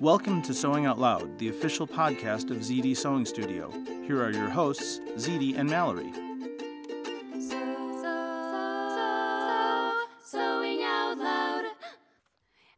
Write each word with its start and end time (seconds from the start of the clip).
Welcome 0.00 0.40
to 0.42 0.54
Sewing 0.54 0.86
Out 0.86 0.98
Loud, 0.98 1.38
the 1.38 1.50
official 1.50 1.86
podcast 1.86 2.50
of 2.50 2.56
ZJ 2.62 2.96
Sewing 2.96 3.26
Studio. 3.26 3.70
Here 4.06 4.18
are 4.22 4.30
your 4.30 4.48
hosts, 4.48 4.98
ZJ 5.18 5.58
and 5.58 5.68
Mallory. 5.68 6.10
Sewing 10.24 10.82
out 10.82 11.18
loud. 11.18 11.64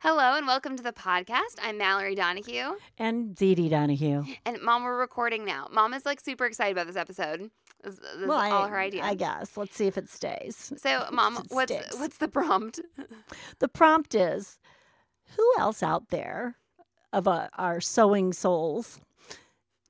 Hello 0.01 0.37
and 0.37 0.48
welcome 0.48 0.77
to 0.77 0.83
the 0.83 0.92
podcast. 0.92 1.61
I'm 1.62 1.79
Mallory 1.79 2.17
Donahue. 2.17 2.73
And 2.98 3.36
ZJ 3.36 3.70
Donahue. 3.70 4.25
And 4.45 4.61
Mom, 4.61 4.83
we're 4.83 4.98
recording 4.98 5.45
now. 5.45 5.69
Mom 5.70 5.95
is 5.95 6.05
like 6.05 6.19
super 6.19 6.45
excited 6.45 6.73
about 6.73 6.89
this 6.89 6.97
episode. 6.97 7.53
This, 7.84 8.01
this 8.01 8.27
well, 8.27 8.45
is 8.45 8.53
all 8.53 8.64
I, 8.64 8.69
her 8.69 8.81
idea. 8.81 9.05
I 9.05 9.14
guess. 9.14 9.57
Let's 9.57 9.77
see 9.77 9.86
if 9.86 9.97
it 9.97 10.11
stays. 10.11 10.73
So, 10.77 11.07
Mom, 11.12 11.36
It 11.36 11.45
what's 11.51 11.73
sticks. 11.73 12.01
what's 12.01 12.19
the 12.19 12.27
prompt? 12.27 12.81
The 13.61 13.69
prompt 13.69 14.17
is 14.17 14.59
who 15.36 15.53
else 15.57 15.84
out 15.84 16.09
there 16.09 16.57
of 17.12 17.28
uh, 17.28 17.48
our 17.58 17.80
sewing 17.80 18.32
souls 18.32 19.00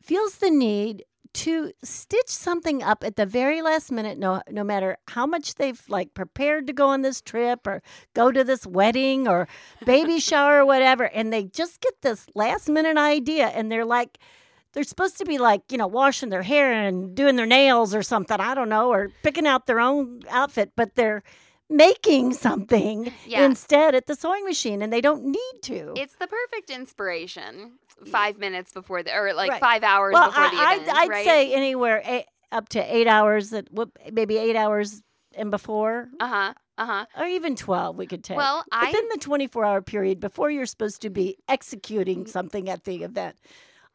feels 0.02 0.36
the 0.36 0.50
need 0.50 1.04
to 1.34 1.72
stitch 1.82 2.28
something 2.28 2.82
up 2.82 3.02
at 3.02 3.16
the 3.16 3.24
very 3.24 3.62
last 3.62 3.90
minute 3.90 4.18
no 4.18 4.42
no 4.50 4.62
matter 4.62 4.98
how 5.08 5.24
much 5.26 5.54
they've 5.54 5.82
like 5.88 6.12
prepared 6.12 6.66
to 6.66 6.72
go 6.72 6.88
on 6.88 7.00
this 7.00 7.22
trip 7.22 7.66
or 7.66 7.82
go 8.14 8.30
to 8.30 8.44
this 8.44 8.66
wedding 8.66 9.26
or 9.26 9.48
baby 9.86 10.20
shower 10.28 10.58
or 10.58 10.66
whatever 10.66 11.04
and 11.04 11.32
they 11.32 11.44
just 11.44 11.80
get 11.80 11.94
this 12.02 12.26
last 12.34 12.68
minute 12.68 12.98
idea 12.98 13.46
and 13.46 13.72
they're 13.72 13.84
like 13.84 14.18
they're 14.74 14.84
supposed 14.84 15.16
to 15.16 15.24
be 15.24 15.38
like 15.38 15.62
you 15.70 15.78
know 15.78 15.86
washing 15.86 16.28
their 16.28 16.42
hair 16.42 16.70
and 16.72 17.14
doing 17.14 17.36
their 17.36 17.46
nails 17.46 17.94
or 17.94 18.02
something 18.02 18.38
i 18.38 18.54
don't 18.54 18.68
know 18.68 18.90
or 18.90 19.08
picking 19.22 19.46
out 19.46 19.66
their 19.66 19.80
own 19.80 20.20
outfit 20.28 20.72
but 20.76 20.94
they're 20.96 21.22
making 21.70 22.34
something 22.34 23.12
Yeah. 23.26 23.44
instead 23.44 23.94
at 23.94 24.06
the 24.06 24.14
sewing 24.14 24.44
machine 24.44 24.82
and 24.82 24.92
they 24.92 25.00
don't 25.00 25.24
need 25.24 25.62
to 25.62 25.94
It's 25.96 26.16
the 26.16 26.26
perfect 26.26 26.70
inspiration. 26.70 27.78
Five 28.10 28.38
minutes 28.38 28.72
before 28.72 29.02
the, 29.02 29.14
or 29.16 29.32
like 29.32 29.50
Right. 29.52 29.60
five 29.60 29.82
hours 29.84 30.12
well 30.12 30.28
before 30.30 30.48
the 30.50 30.56
I, 30.56 30.74
event, 30.74 30.88
I'd, 30.90 30.96
I'd 31.04 31.08
right? 31.08 31.24
say 31.24 31.52
anywhere 31.54 32.02
eight, 32.04 32.26
up 32.50 32.68
to 32.70 32.80
eight 32.96 33.06
hours 33.06 33.50
that 33.50 33.68
maybe 34.12 34.36
eight 34.38 34.56
hours 34.56 35.02
and 35.34 35.50
before 35.50 36.08
Uh 36.20 36.26
huh. 36.28 36.54
Uh 36.78 36.86
huh. 36.86 37.06
or 37.18 37.26
even 37.26 37.54
12 37.54 37.96
we 37.96 38.06
could 38.06 38.24
take 38.24 38.36
Well, 38.36 38.64
I- 38.72 38.86
within 38.86 39.08
the 39.12 39.18
24 39.18 39.64
hour 39.64 39.82
period 39.82 40.20
before 40.20 40.50
you're 40.50 40.66
supposed 40.66 41.00
to 41.02 41.10
be 41.10 41.36
executing 41.48 42.26
something 42.26 42.68
at 42.68 42.84
the 42.84 43.02
event 43.04 43.36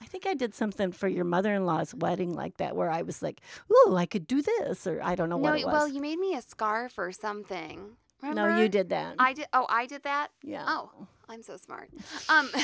i 0.01 0.05
think 0.05 0.25
i 0.25 0.33
did 0.33 0.53
something 0.53 0.91
for 0.91 1.07
your 1.07 1.25
mother-in-law's 1.25 1.93
wedding 1.95 2.33
like 2.33 2.57
that 2.57 2.75
where 2.75 2.89
i 2.89 3.01
was 3.01 3.21
like 3.21 3.41
ooh 3.71 3.95
i 3.95 4.05
could 4.05 4.27
do 4.27 4.41
this 4.41 4.85
or 4.87 5.01
i 5.03 5.15
don't 5.15 5.29
know 5.29 5.37
No, 5.37 5.51
what 5.51 5.59
it 5.59 5.65
was 5.65 5.73
well, 5.73 5.87
you 5.87 6.01
made 6.01 6.19
me 6.19 6.35
a 6.35 6.41
scarf 6.41 6.97
or 6.97 7.11
something. 7.11 7.91
Remember? 8.21 8.49
no 8.51 8.59
you 8.61 8.67
did 8.69 8.89
that 8.89 9.15
I 9.19 9.33
did. 9.33 9.45
Oh, 9.53 9.65
I 9.69 9.85
did 9.85 10.03
that. 10.03 10.29
yeah 10.43 10.63
Oh, 10.67 10.89
I'm 11.29 11.43
so 11.43 11.57
smart. 11.57 11.89
Um. 12.29 12.49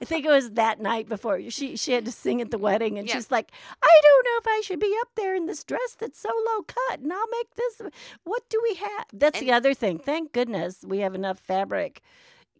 I 0.00 0.04
think 0.04 0.24
it 0.24 0.30
was 0.30 0.52
that 0.52 0.80
night 0.80 1.08
before 1.08 1.40
she 1.50 1.76
she 1.76 1.92
had 1.92 2.04
to 2.04 2.12
sing 2.12 2.40
at 2.40 2.50
the 2.50 2.58
wedding, 2.58 2.96
and 2.98 3.06
Yeah. 3.08 3.14
she's 3.14 3.30
like, 3.30 3.50
"I 3.82 4.00
don't 4.02 4.24
know 4.24 4.38
if 4.38 4.46
I 4.58 4.60
should 4.64 4.78
be 4.80 4.94
up 5.02 5.08
there 5.16 5.34
in 5.34 5.46
this 5.46 5.64
dress 5.64 5.96
that's 5.98 6.18
so 6.20 6.30
low 6.48 6.62
cut, 6.62 7.00
and 7.00 7.12
I'll 7.12 7.28
make 7.28 7.54
this. 7.56 7.80
What 8.24 8.48
do 8.48 8.60
we 8.62 8.74
have?" 8.76 9.06
That's 9.12 9.38
the 9.40 9.52
other 9.52 9.74
thing. 9.74 9.98
Thank 9.98 10.32
goodness 10.32 10.84
we 10.86 10.98
have 11.00 11.14
enough 11.14 11.38
fabric, 11.40 12.02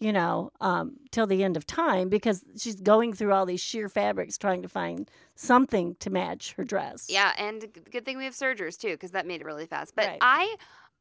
you 0.01 0.13
know, 0.13 0.51
um, 0.61 0.97
till 1.11 1.27
the 1.27 1.43
end 1.45 1.57
of 1.57 1.67
time 1.67 2.09
because 2.09 2.45
she's 2.59 2.77
going 2.77 3.13
through 3.13 3.33
all 3.33 3.47
these 3.47 3.61
sheer 3.61 3.89
fabrics 3.89 4.37
trying 4.37 4.63
to 4.63 4.69
find 4.69 5.11
something 5.35 5.97
to 6.01 6.11
match 6.11 6.53
her 6.55 6.65
dress. 6.65 7.07
Yeah, 7.09 7.33
and 7.39 7.65
good 7.91 8.05
thing 8.05 8.19
we 8.19 8.25
have 8.25 8.35
sergers 8.35 8.77
too, 8.77 8.93
because 8.93 9.13
that 9.13 9.27
made 9.27 9.41
it 9.41 9.45
really 9.45 9.67
fast. 9.67 9.95
But 9.97 10.07
Right. 10.09 10.19
I, 10.21 10.57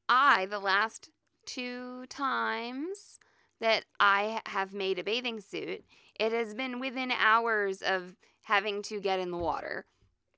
I 0.10 0.46
the 0.46 0.60
last 0.60 1.10
two 1.46 2.06
times 2.08 3.20
that 3.60 3.86
I 4.00 4.42
have 4.46 4.74
made 4.74 5.00
a 5.00 5.04
bathing 5.04 5.40
suit, 5.42 5.84
it 6.20 6.32
has 6.32 6.54
been 6.54 6.80
within 6.80 7.12
hours 7.12 7.82
of 7.82 8.16
having 8.44 8.82
to 8.84 9.00
get 9.00 9.20
in 9.20 9.32
the 9.32 9.38
water, 9.38 9.86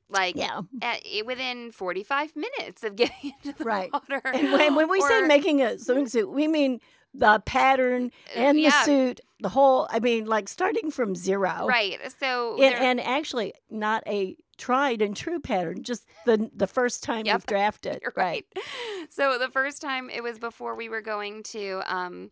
like 0.10 0.36
Yeah. 0.36 0.62
at, 0.82 1.02
within 1.26 1.72
forty 1.72 2.04
five 2.04 2.36
minutes 2.36 2.84
of 2.84 2.96
getting 2.98 3.34
into 3.44 3.58
the 3.58 3.64
Right. 3.64 3.92
water. 3.92 4.22
And 4.26 4.52
when, 4.52 4.76
when 4.76 4.90
we 4.90 5.02
say 5.02 5.22
making 5.22 5.62
a 5.62 5.78
swimming 5.80 6.08
suit, 6.08 6.30
we 6.32 6.48
mean 6.48 6.80
the 7.18 7.42
pattern 7.46 8.12
and 8.36 8.58
the 8.58 8.72
suit, 8.84 9.22
the 9.40 9.50
whole. 9.50 9.88
I 9.90 10.00
mean, 10.00 10.26
like 10.26 10.48
starting 10.48 10.92
from 10.92 11.16
zero. 11.16 11.66
right, 11.68 12.00
so 12.20 12.62
And, 12.62 12.76
and 12.76 13.02
actually, 13.02 13.54
not 13.70 14.04
a 14.08 14.36
tried 14.58 15.02
and 15.02 15.16
true 15.16 15.40
pattern, 15.40 15.84
just 15.84 16.06
the 16.26 16.50
the 16.56 16.68
first 16.68 17.04
time 17.04 17.26
Yep. 17.26 17.34
you've 17.34 17.46
drafted. 17.46 18.00
You're 18.02 18.14
right. 18.16 18.46
So 19.12 19.38
the 19.38 19.50
first 19.50 19.82
time 19.84 20.10
it 20.10 20.24
was 20.24 20.40
before 20.40 20.76
we 20.76 20.90
were 20.90 21.00
going 21.02 21.44
to 21.44 21.82
um, 21.86 22.32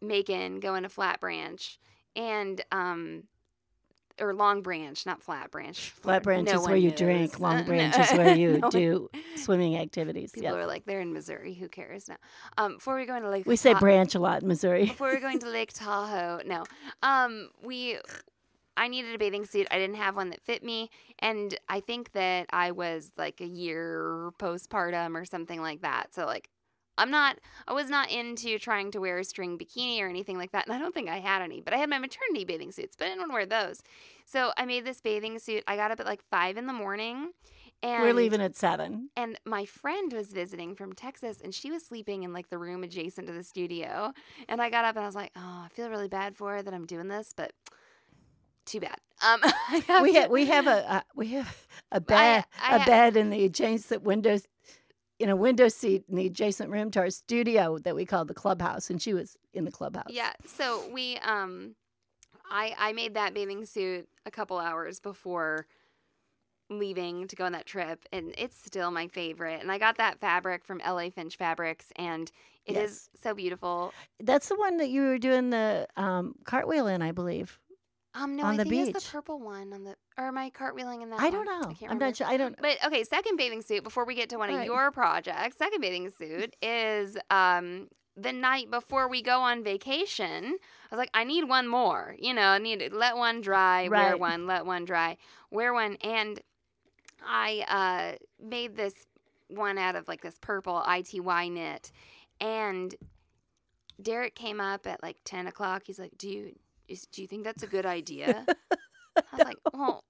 Macon, 0.00 0.60
going 0.60 0.84
to 0.84 0.88
Flat 0.88 1.20
Branch, 1.20 1.78
and 2.14 2.60
um, 2.70 3.24
or 4.20 4.32
Long 4.34 4.62
Branch, 4.62 5.04
not 5.06 5.22
Flat 5.22 5.50
Branch. 5.50 5.78
Flat 5.90 6.22
branch 6.22 6.48
No 6.50 6.60
is 6.60 6.66
where 6.66 6.76
you 6.76 6.90
knows. 6.90 6.98
drink. 6.98 7.34
Uh, 7.36 7.42
Long 7.42 7.56
no- 7.60 7.64
branch 7.64 7.98
is 7.98 8.10
where 8.12 8.34
you 8.36 8.52
no 8.58 8.58
one- 8.68 8.70
do 8.70 9.10
swimming 9.36 9.76
activities. 9.76 10.32
People 10.32 10.50
Yeah. 10.50 10.56
are 10.56 10.66
like, 10.66 10.84
they're 10.86 11.00
in 11.00 11.12
Missouri. 11.12 11.54
Who 11.54 11.68
cares 11.68 12.08
now? 12.08 12.16
Um, 12.56 12.74
before 12.76 12.96
we 12.96 13.04
go 13.06 13.14
into 13.16 13.28
Lake, 13.30 13.46
We 13.46 13.56
say 13.56 13.74
branch 13.74 14.14
a 14.14 14.18
lot 14.18 14.42
in 14.42 14.48
Missouri. 14.48 14.86
before 14.86 15.08
we're 15.08 15.20
going 15.20 15.38
to 15.40 15.48
Lake 15.48 15.72
Tahoe. 15.72 16.40
No. 16.46 16.64
Um, 17.02 17.50
we 17.62 17.98
I 18.78 18.88
needed 18.88 19.14
a 19.14 19.18
bathing 19.18 19.46
suit. 19.46 19.66
I 19.70 19.78
didn't 19.78 19.96
have 19.96 20.16
one 20.16 20.28
that 20.30 20.42
fit 20.42 20.62
me, 20.62 20.90
and 21.20 21.56
I 21.68 21.80
think 21.80 22.12
that 22.12 22.46
I 22.50 22.72
was 22.72 23.10
like 23.16 23.40
a 23.40 23.46
year 23.46 24.30
postpartum 24.38 25.14
or 25.14 25.24
something 25.24 25.62
like 25.62 25.80
that. 25.80 26.14
So 26.14 26.26
like 26.26 26.50
I'm 26.98 27.10
not 27.10 27.38
I 27.68 27.72
was 27.72 27.88
not 27.90 28.10
into 28.10 28.58
trying 28.58 28.90
to 28.92 29.00
wear 29.00 29.18
a 29.18 29.24
string 29.24 29.58
bikini 29.58 30.00
or 30.00 30.08
anything 30.08 30.38
like 30.38 30.52
that, 30.52 30.66
and 30.66 30.74
I 30.74 30.78
don't 30.78 30.94
think 30.94 31.08
I 31.08 31.18
had 31.18 31.42
any, 31.42 31.60
but 31.60 31.74
I 31.74 31.76
had 31.78 31.90
my 31.90 31.98
maternity 31.98 32.44
bathing 32.44 32.72
suits, 32.72 32.96
but 32.96 33.04
I 33.06 33.08
didn't 33.08 33.20
want 33.20 33.30
to 33.30 33.34
wear 33.34 33.46
those. 33.46 33.82
So 34.24 34.52
I 34.56 34.64
made 34.66 34.84
this 34.84 35.00
bathing 35.00 35.38
suit. 35.38 35.62
I 35.66 35.76
got 35.76 35.90
up 35.90 36.00
at 36.00 36.06
like 36.06 36.22
five 36.30 36.56
in 36.56 36.66
the 36.66 36.72
morning. 36.72 37.32
And 37.82 38.02
We're 38.02 38.14
leaving 38.14 38.40
at 38.40 38.56
seven. 38.56 39.10
and 39.18 39.38
my 39.44 39.66
friend 39.66 40.10
was 40.12 40.32
visiting 40.32 40.74
from 40.74 40.94
Texas 40.94 41.42
and 41.44 41.54
she 41.54 41.70
was 41.70 41.84
sleeping 41.84 42.22
in 42.22 42.32
like 42.32 42.48
the 42.48 42.56
room 42.56 42.82
adjacent 42.82 43.26
to 43.26 43.34
the 43.34 43.42
studio. 43.44 44.12
And 44.48 44.62
I 44.62 44.70
got 44.70 44.86
up 44.86 44.96
and 44.96 45.04
I 45.04 45.06
was 45.06 45.14
like, 45.14 45.30
oh, 45.36 45.62
I 45.66 45.68
feel 45.74 45.90
really 45.90 46.08
bad 46.08 46.36
for 46.38 46.54
her 46.54 46.62
that 46.62 46.72
I'm 46.72 46.86
doing 46.86 47.08
this, 47.08 47.34
but 47.36 47.52
too 48.64 48.80
bad. 48.80 48.96
Um, 49.22 49.40
have 49.88 50.02
We 50.02 50.12
to- 50.14 50.20
have 50.22 50.30
we 50.30 50.46
have 50.46 50.66
a 50.66 50.90
uh, 50.94 51.00
we 51.14 51.28
have 51.28 51.66
a 51.92 52.00
bed 52.00 52.44
I 52.60 52.76
a 52.76 52.78
ha- 52.80 52.86
bed 52.86 53.16
in 53.16 53.28
the 53.30 53.44
adjacent 53.44 54.02
windows 54.02 54.46
in 55.18 55.28
a 55.30 55.36
window 55.36 55.68
seat 55.68 56.04
in 56.08 56.16
the 56.16 56.26
adjacent 56.26 56.70
room 56.70 56.90
to 56.92 57.00
our 57.00 57.10
studio 57.10 57.78
that 57.78 57.94
we 57.94 58.04
called 58.04 58.28
the 58.28 58.34
clubhouse, 58.34 58.90
and 58.90 59.00
she 59.00 59.14
was 59.14 59.36
in 59.54 59.64
the 59.64 59.70
clubhouse. 59.72 60.10
Yeah. 60.10 60.32
So 60.46 60.82
we, 60.92 61.16
um, 61.18 61.74
I 62.50 62.74
I 62.78 62.92
made 62.92 63.14
that 63.14 63.34
bathing 63.34 63.64
suit 63.66 64.08
a 64.26 64.30
couple 64.30 64.58
hours 64.58 65.00
before 65.00 65.66
leaving 66.68 67.28
to 67.28 67.36
go 67.36 67.44
on 67.44 67.52
that 67.52 67.64
trip, 67.66 68.04
and 68.12 68.34
it's 68.36 68.56
still 68.56 68.90
my 68.90 69.06
favorite. 69.08 69.60
And 69.62 69.70
I 69.70 69.78
got 69.78 69.98
that 69.98 70.18
fabric 70.20 70.64
from 70.64 70.78
LA 70.84 71.10
Finch 71.10 71.36
Fabrics, 71.36 71.92
and 71.96 72.30
it 72.64 72.76
is 72.76 73.08
Yes. 73.14 73.22
so 73.22 73.34
beautiful. 73.34 73.92
That's 74.20 74.48
the 74.48 74.56
one 74.56 74.76
that 74.78 74.88
you 74.88 75.02
were 75.02 75.18
doing 75.18 75.50
the 75.50 75.86
um, 75.96 76.34
cartwheel 76.44 76.88
in, 76.88 77.02
I 77.02 77.12
believe. 77.12 77.60
Um, 78.14 78.34
no, 78.34 78.44
On 78.44 78.54
I 78.54 78.56
the 78.56 78.64
think 78.64 78.74
it's 78.88 78.92
beach. 78.98 79.04
the 79.04 79.10
purple 79.12 79.38
one 79.38 79.72
on 79.72 79.84
the, 79.84 79.94
or 80.18 80.26
am 80.26 80.38
I 80.38 80.50
cartwheeling 80.50 81.02
in 81.02 81.10
that? 81.10 81.20
I 81.20 81.30
don't 81.30 81.44
know. 81.44 81.60
I 81.68 81.74
can't 81.74 81.82
I'm 81.90 81.98
remember. 81.98 82.04
not 82.06 82.16
sure. 82.16 82.26
I 82.26 82.36
don't. 82.36 82.56
But 82.60 82.78
okay, 82.86 83.04
second 83.04 83.36
bathing 83.36 83.62
suit 83.62 83.84
before 83.84 84.04
we 84.06 84.14
get 84.14 84.30
to 84.30 84.38
one 84.38 84.50
of 84.50 84.56
Right. 84.56 84.66
your 84.66 84.90
projects. 84.90 85.58
Second 85.58 85.80
bathing 85.80 86.10
suit 86.10 86.54
is 86.62 87.16
um 87.30 87.88
the 88.16 88.32
night 88.32 88.70
before 88.70 89.08
we 89.08 89.20
go 89.20 89.40
on 89.40 89.62
vacation, 89.62 90.44
I 90.90 90.94
was 90.94 90.98
like, 90.98 91.10
I 91.12 91.24
need 91.24 91.48
one 91.48 91.68
more. 91.68 92.16
You 92.18 92.32
know, 92.32 92.48
I 92.48 92.58
need 92.58 92.90
let 92.92 93.16
one 93.16 93.42
dry, 93.42 93.88
wear 93.88 94.16
one, 94.16 94.46
let 94.46 94.64
one 94.64 94.86
dry, 94.86 95.18
wear 95.50 95.74
one. 95.74 95.96
And 96.02 96.40
I 97.26 97.64
uh, 97.68 98.16
made 98.42 98.74
this 98.76 98.94
one 99.48 99.76
out 99.76 99.96
of 99.96 100.08
like 100.08 100.22
this 100.22 100.38
purple 100.40 100.82
ITY 100.86 101.48
knit. 101.50 101.92
And 102.40 102.94
Derek 104.00 104.34
came 104.34 104.60
up 104.60 104.86
at 104.86 105.02
like 105.02 105.18
10 105.26 105.46
o'clock. 105.46 105.82
He's 105.84 105.98
like, 105.98 106.16
Do 106.16 106.28
you, 106.28 106.52
is, 106.88 107.02
do 107.06 107.20
you 107.20 107.28
think 107.28 107.44
that's 107.44 107.62
a 107.62 107.66
good 107.66 107.84
idea? 107.86 108.46
I 109.32 109.36
was 109.36 109.44
like, 109.46 109.56
Well, 109.74 110.00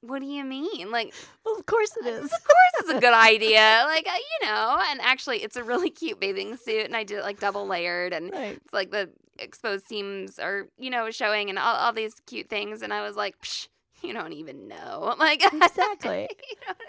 what 0.00 0.18
do 0.20 0.26
you 0.26 0.44
mean? 0.44 0.90
Like, 0.90 1.14
Well, 1.44 1.56
of 1.56 1.66
course 1.66 1.96
it 1.96 2.06
is. 2.06 2.24
of 2.24 2.30
course 2.30 2.72
it's 2.80 2.90
a 2.90 3.00
good 3.00 3.14
idea. 3.14 3.84
Like, 3.86 4.06
uh, 4.08 4.16
you 4.40 4.46
know, 4.48 4.78
and 4.90 5.00
actually 5.00 5.38
it's 5.42 5.56
a 5.56 5.62
really 5.62 5.90
cute 5.90 6.18
bathing 6.20 6.56
suit 6.56 6.86
and 6.86 6.96
I 6.96 7.04
did 7.04 7.18
it 7.18 7.22
like 7.24 7.38
double 7.40 7.66
layered 7.66 8.12
and 8.12 8.32
Right. 8.32 8.56
it's 8.62 8.72
like 8.72 8.90
the 8.90 9.10
exposed 9.38 9.86
seams 9.86 10.38
are, 10.38 10.66
you 10.78 10.90
know, 10.90 11.10
showing 11.10 11.50
and 11.50 11.58
all, 11.58 11.76
all 11.76 11.92
these 11.92 12.14
cute 12.26 12.48
things. 12.48 12.82
And 12.82 12.92
I 12.92 13.02
was 13.02 13.16
like, 13.16 13.38
Psh, 13.40 13.68
you 14.08 14.12
don't 14.12 14.32
even 14.32 14.68
know. 14.68 15.14
Like, 15.18 15.42
Exactly. 15.52 16.28
you, 16.50 16.56
don't, 16.66 16.80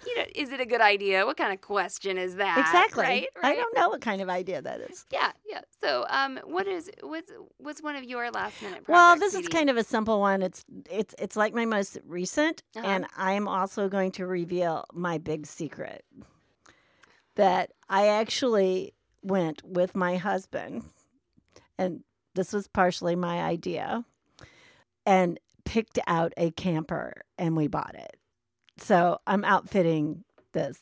you 0.06 0.16
know, 0.18 0.24
is 0.34 0.50
it 0.52 0.60
a 0.60 0.66
good 0.66 0.80
idea? 0.80 1.24
What 1.26 1.36
kind 1.36 1.52
of 1.52 1.60
question 1.60 2.18
is 2.18 2.36
that? 2.36 2.58
Exactly. 2.58 3.02
Right? 3.02 3.26
I 3.42 3.54
don't 3.54 3.74
know 3.76 3.88
what 3.88 4.00
kind 4.00 4.20
of 4.20 4.28
idea 4.28 4.62
that 4.62 4.80
is. 4.80 5.06
Yeah, 5.10 5.32
yeah. 5.48 5.60
So, 5.80 6.04
um, 6.10 6.38
what 6.44 6.66
is 6.66 6.90
what's 7.02 7.30
what's 7.58 7.82
one 7.82 7.96
of 7.96 8.04
your 8.04 8.30
last 8.30 8.60
minute 8.62 8.84
projects? 8.84 8.88
Well, 8.88 9.16
this 9.16 9.34
is 9.34 9.48
kind 9.48 9.70
of 9.70 9.76
a 9.76 9.84
simple 9.84 10.20
one. 10.20 10.42
It's 10.42 10.64
it's 10.90 11.14
it's 11.18 11.36
like 11.36 11.54
my 11.54 11.64
most 11.64 11.98
recent, 12.06 12.62
Uh-huh. 12.76 12.86
and 12.86 13.06
I'm 13.16 13.48
also 13.48 13.88
going 13.88 14.12
to 14.12 14.26
reveal 14.26 14.84
my 14.92 15.18
big 15.18 15.46
secret 15.46 16.04
that 17.34 17.70
I 17.88 18.08
actually 18.08 18.94
went 19.22 19.62
with 19.64 19.94
my 19.94 20.16
husband, 20.16 20.84
and 21.78 22.02
this 22.34 22.52
was 22.52 22.68
partially 22.68 23.16
my 23.16 23.42
idea, 23.42 24.04
and 25.06 25.38
picked 25.64 25.98
out 26.06 26.32
a 26.36 26.50
camper, 26.52 27.22
and 27.38 27.56
we 27.56 27.66
bought 27.68 27.94
it. 27.94 28.16
So 28.78 29.18
I'm 29.26 29.44
outfitting 29.44 30.24
this, 30.52 30.78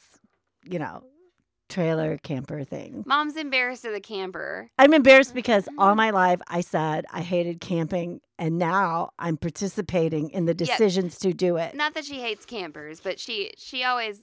you 0.64 0.78
know, 0.78 1.04
trailer 1.68 2.18
camper 2.18 2.64
thing. 2.64 3.04
Mom's 3.06 3.36
embarrassed 3.36 3.84
of 3.84 3.92
the 3.92 4.00
camper. 4.00 4.70
I'm 4.78 4.92
embarrassed 4.94 5.34
because 5.34 5.64
Mm-hmm. 5.66 5.78
all 5.78 5.94
my 5.94 6.10
life 6.10 6.40
I 6.48 6.60
said 6.62 7.04
I 7.12 7.20
hated 7.20 7.60
camping, 7.60 8.20
and 8.38 8.58
now 8.58 9.10
I'm 9.18 9.36
participating 9.36 10.30
in 10.30 10.46
the 10.46 10.54
decisions 10.54 11.18
to 11.20 11.32
do 11.32 11.56
it. 11.56 11.74
Not 11.74 11.94
that 11.94 12.04
she 12.04 12.20
hates 12.20 12.44
campers, 12.46 13.00
but 13.00 13.18
she 13.20 13.52
she 13.56 13.84
always 13.84 14.22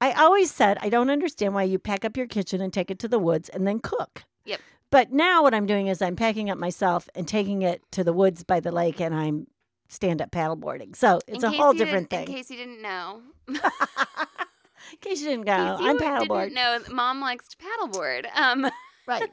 I 0.00 0.12
always 0.12 0.50
said 0.50 0.78
I 0.82 0.88
don't 0.88 1.10
understand 1.10 1.54
why 1.54 1.62
you 1.64 1.78
pack 1.78 2.04
up 2.04 2.16
your 2.16 2.26
kitchen 2.26 2.60
and 2.60 2.72
take 2.72 2.90
it 2.90 2.98
to 3.00 3.08
the 3.08 3.18
woods 3.18 3.48
and 3.48 3.66
then 3.66 3.80
cook. 3.80 4.24
Yep. 4.44 4.60
But 4.90 5.10
now 5.12 5.42
what 5.42 5.54
I'm 5.54 5.66
doing 5.66 5.88
is 5.88 6.00
I'm 6.00 6.14
packing 6.14 6.50
up 6.50 6.58
myself 6.58 7.08
and 7.16 7.26
taking 7.26 7.62
it 7.62 7.82
to 7.92 8.04
the 8.04 8.12
woods 8.12 8.44
by 8.44 8.60
the 8.60 8.70
lake, 8.70 9.00
and 9.00 9.14
I'm 9.14 9.48
stand 9.88 10.22
up 10.22 10.30
paddleboarding. 10.30 10.96
So 10.96 11.20
it's 11.26 11.44
a 11.44 11.50
whole 11.50 11.72
different 11.72 12.10
thing. 12.10 12.26
In 12.28 12.34
case 12.34 12.50
you 12.50 12.56
didn't 12.56 12.82
know, 12.82 13.20
In 13.48 13.56
case 15.00 15.20
you 15.20 15.28
didn't 15.28 15.46
case 15.46 15.54
I'm 15.56 15.98
paddleboard. 15.98 16.48
Didn't 16.50 16.54
know, 16.54 16.78
Mom 16.90 17.20
likes 17.20 17.48
to 17.48 17.56
paddleboard. 17.56 18.26
Um, 18.36 18.70
Right. 19.06 19.30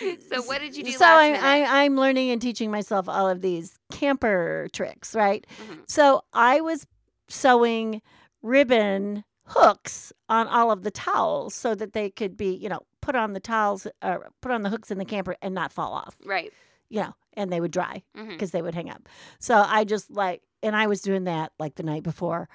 so 0.30 0.42
what 0.42 0.60
did 0.60 0.76
you 0.76 0.84
do 0.84 0.92
so 0.92 1.04
last 1.04 1.42
I, 1.42 1.84
I'm 1.84 1.96
learning 1.96 2.30
and 2.30 2.40
teaching 2.40 2.70
myself 2.70 3.08
all 3.08 3.28
of 3.28 3.40
these 3.40 3.78
camper 3.92 4.68
tricks, 4.72 5.14
right? 5.14 5.46
Mhm. 5.68 5.80
So 5.88 6.22
I 6.32 6.60
was 6.60 6.86
sewing 7.28 8.00
ribbon 8.42 9.24
hooks 9.46 10.12
on 10.28 10.46
all 10.46 10.70
of 10.70 10.82
the 10.82 10.90
towels 10.90 11.54
so 11.54 11.74
that 11.74 11.92
they 11.94 12.10
could 12.10 12.36
be, 12.36 12.54
you 12.54 12.68
know, 12.68 12.80
put 13.00 13.16
on 13.16 13.32
the 13.32 13.40
towels 13.40 13.86
or 14.02 14.30
put 14.40 14.52
on 14.52 14.62
the 14.62 14.68
hooks 14.68 14.90
in 14.90 14.98
the 14.98 15.04
camper 15.04 15.36
and 15.42 15.54
not 15.54 15.72
fall 15.72 15.92
off, 15.92 16.16
right. 16.24 16.52
you 16.90 17.00
know, 17.00 17.14
and 17.38 17.50
they 17.50 17.60
would 17.60 17.70
dry 17.70 18.02
because 18.28 18.50
they 18.50 18.60
would 18.60 18.74
hang 18.74 18.90
up. 18.90 19.08
So 19.38 19.54
I 19.66 19.84
just 19.84 20.10
like, 20.10 20.42
and 20.62 20.76
I 20.76 20.86
was 20.88 21.00
doing 21.00 21.24
that 21.24 21.52
like 21.58 21.76
the 21.76 21.82
night 21.82 22.02
before. 22.02 22.48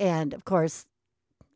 And 0.00 0.34
of 0.34 0.44
course, 0.44 0.86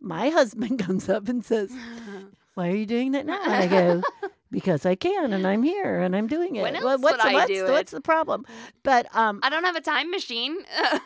my 0.00 0.28
husband 0.38 0.78
comes 0.78 1.08
up 1.08 1.28
and 1.28 1.44
says, 1.44 1.72
Why 2.54 2.68
are 2.68 2.76
you 2.76 2.86
doing 2.86 3.12
that 3.12 3.26
now? 3.26 3.42
And 3.42 3.52
I 3.52 3.66
go, 3.66 4.02
Because 4.52 4.86
I 4.86 4.94
can 4.94 5.32
and 5.32 5.44
I'm 5.44 5.64
here 5.64 5.98
and 5.98 6.14
I'm 6.14 6.28
doing 6.28 6.54
it. 6.54 6.62
When 6.62 6.74
Well, 6.74 6.90
else 6.90 7.02
what's, 7.02 7.24
I 7.24 7.32
what's, 7.32 7.48
do 7.48 7.64
what's 7.64 7.90
the 7.90 8.00
problem? 8.00 8.44
But 8.84 9.06
um, 9.16 9.40
I 9.42 9.50
don't 9.50 9.64
have 9.64 9.74
a 9.74 9.80
time 9.80 10.12
machine. 10.12 10.56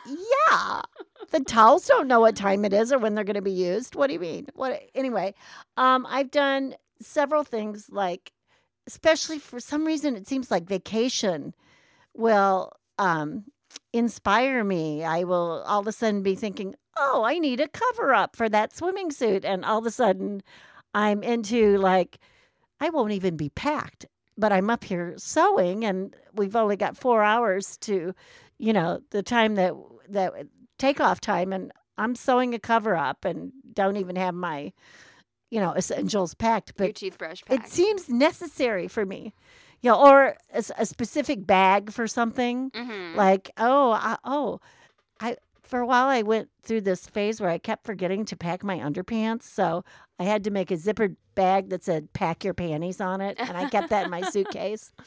yeah. 0.05 0.81
The 1.31 1.39
towels 1.39 1.87
don't 1.87 2.07
know 2.07 2.19
what 2.19 2.35
time 2.35 2.63
it 2.65 2.73
is 2.73 2.91
or 2.93 2.99
when 2.99 3.15
they're 3.15 3.23
going 3.23 3.35
to 3.35 3.41
be 3.41 3.51
used. 3.51 3.95
What 3.95 4.07
do 4.07 4.13
you 4.13 4.19
mean? 4.19 4.47
What 4.53 4.79
anyway, 4.93 5.33
um 5.77 6.05
I've 6.09 6.29
done 6.29 6.75
several 7.01 7.43
things 7.43 7.89
like 7.89 8.31
especially 8.85 9.39
for 9.39 9.59
some 9.59 9.85
reason 9.85 10.15
it 10.15 10.27
seems 10.27 10.51
like 10.51 10.63
vacation 10.65 11.53
will 12.19 12.73
um 12.99 13.45
inspire 13.93 14.63
me. 14.63 15.03
I 15.03 15.23
will 15.23 15.63
all 15.65 15.79
of 15.81 15.87
a 15.87 15.91
sudden 15.91 16.21
be 16.23 16.35
thinking, 16.35 16.75
"Oh, 16.97 17.23
I 17.23 17.39
need 17.39 17.59
a 17.59 17.67
cover 17.67 18.13
up 18.13 18.35
for 18.35 18.49
that 18.49 18.75
swimming 18.75 19.11
suit." 19.11 19.45
And 19.45 19.65
all 19.65 19.79
of 19.79 19.85
a 19.85 19.91
sudden 19.91 20.43
I'm 20.93 21.23
into 21.23 21.77
like 21.77 22.19
I 22.81 22.89
won't 22.89 23.11
even 23.13 23.37
be 23.37 23.49
packed, 23.49 24.05
but 24.37 24.51
I'm 24.51 24.69
up 24.69 24.83
here 24.83 25.13
sewing 25.17 25.85
and 25.85 26.15
we've 26.33 26.55
only 26.55 26.77
got 26.77 26.97
4 26.97 27.23
hours 27.23 27.77
to 27.79 28.13
you 28.61 28.73
know, 28.73 28.99
the 29.11 29.23
time 29.23 29.55
that 29.55 29.73
that 30.09 30.33
takeoff 30.77 31.21
time 31.21 31.53
and 31.53 31.71
I'm 31.97 32.15
sewing 32.15 32.53
a 32.53 32.59
cover 32.59 32.95
up 32.95 33.25
and 33.25 33.51
don't 33.73 33.97
even 33.97 34.15
have 34.17 34.35
my 34.35 34.73
you 35.51 35.59
know, 35.59 35.73
essentials 35.73 36.35
packed, 36.35 36.73
Your 36.77 36.87
but 36.89 36.95
toothbrush 36.95 37.41
it 37.49 37.67
seems 37.67 38.07
necessary 38.09 38.87
for 38.87 39.05
me. 39.05 39.33
You 39.81 39.91
know, 39.91 39.99
or 40.01 40.35
a 40.53 40.85
specific 40.85 41.45
bag 41.47 41.91
for 41.91 42.07
something 42.07 42.71
hmm 42.75 43.15
like 43.15 43.51
oh 43.57 43.91
I, 43.91 44.17
oh 44.23 44.59
I 45.19 45.37
for 45.63 45.79
a 45.79 45.85
while 45.85 46.07
I 46.07 46.21
went 46.23 46.49
through 46.63 46.81
this 46.81 47.07
phase 47.07 47.39
where 47.39 47.49
I 47.49 47.57
kept 47.59 47.85
forgetting 47.85 48.25
to 48.25 48.35
pack 48.35 48.63
my 48.63 48.77
underpants, 48.79 49.43
so 49.43 49.83
I 50.19 50.23
had 50.23 50.43
to 50.45 50.51
make 50.51 50.71
a 50.71 50.75
zippered 50.75 51.15
bag 51.35 51.69
that 51.69 51.83
said 51.83 52.11
"pack 52.13 52.43
your 52.43 52.53
panties" 52.53 52.99
on 52.99 53.21
it, 53.21 53.37
and 53.39 53.55
I 53.55 53.67
kept 53.69 53.89
that 53.89 54.05
in 54.05 54.11
my 54.11 54.21
suitcase. 54.23 54.91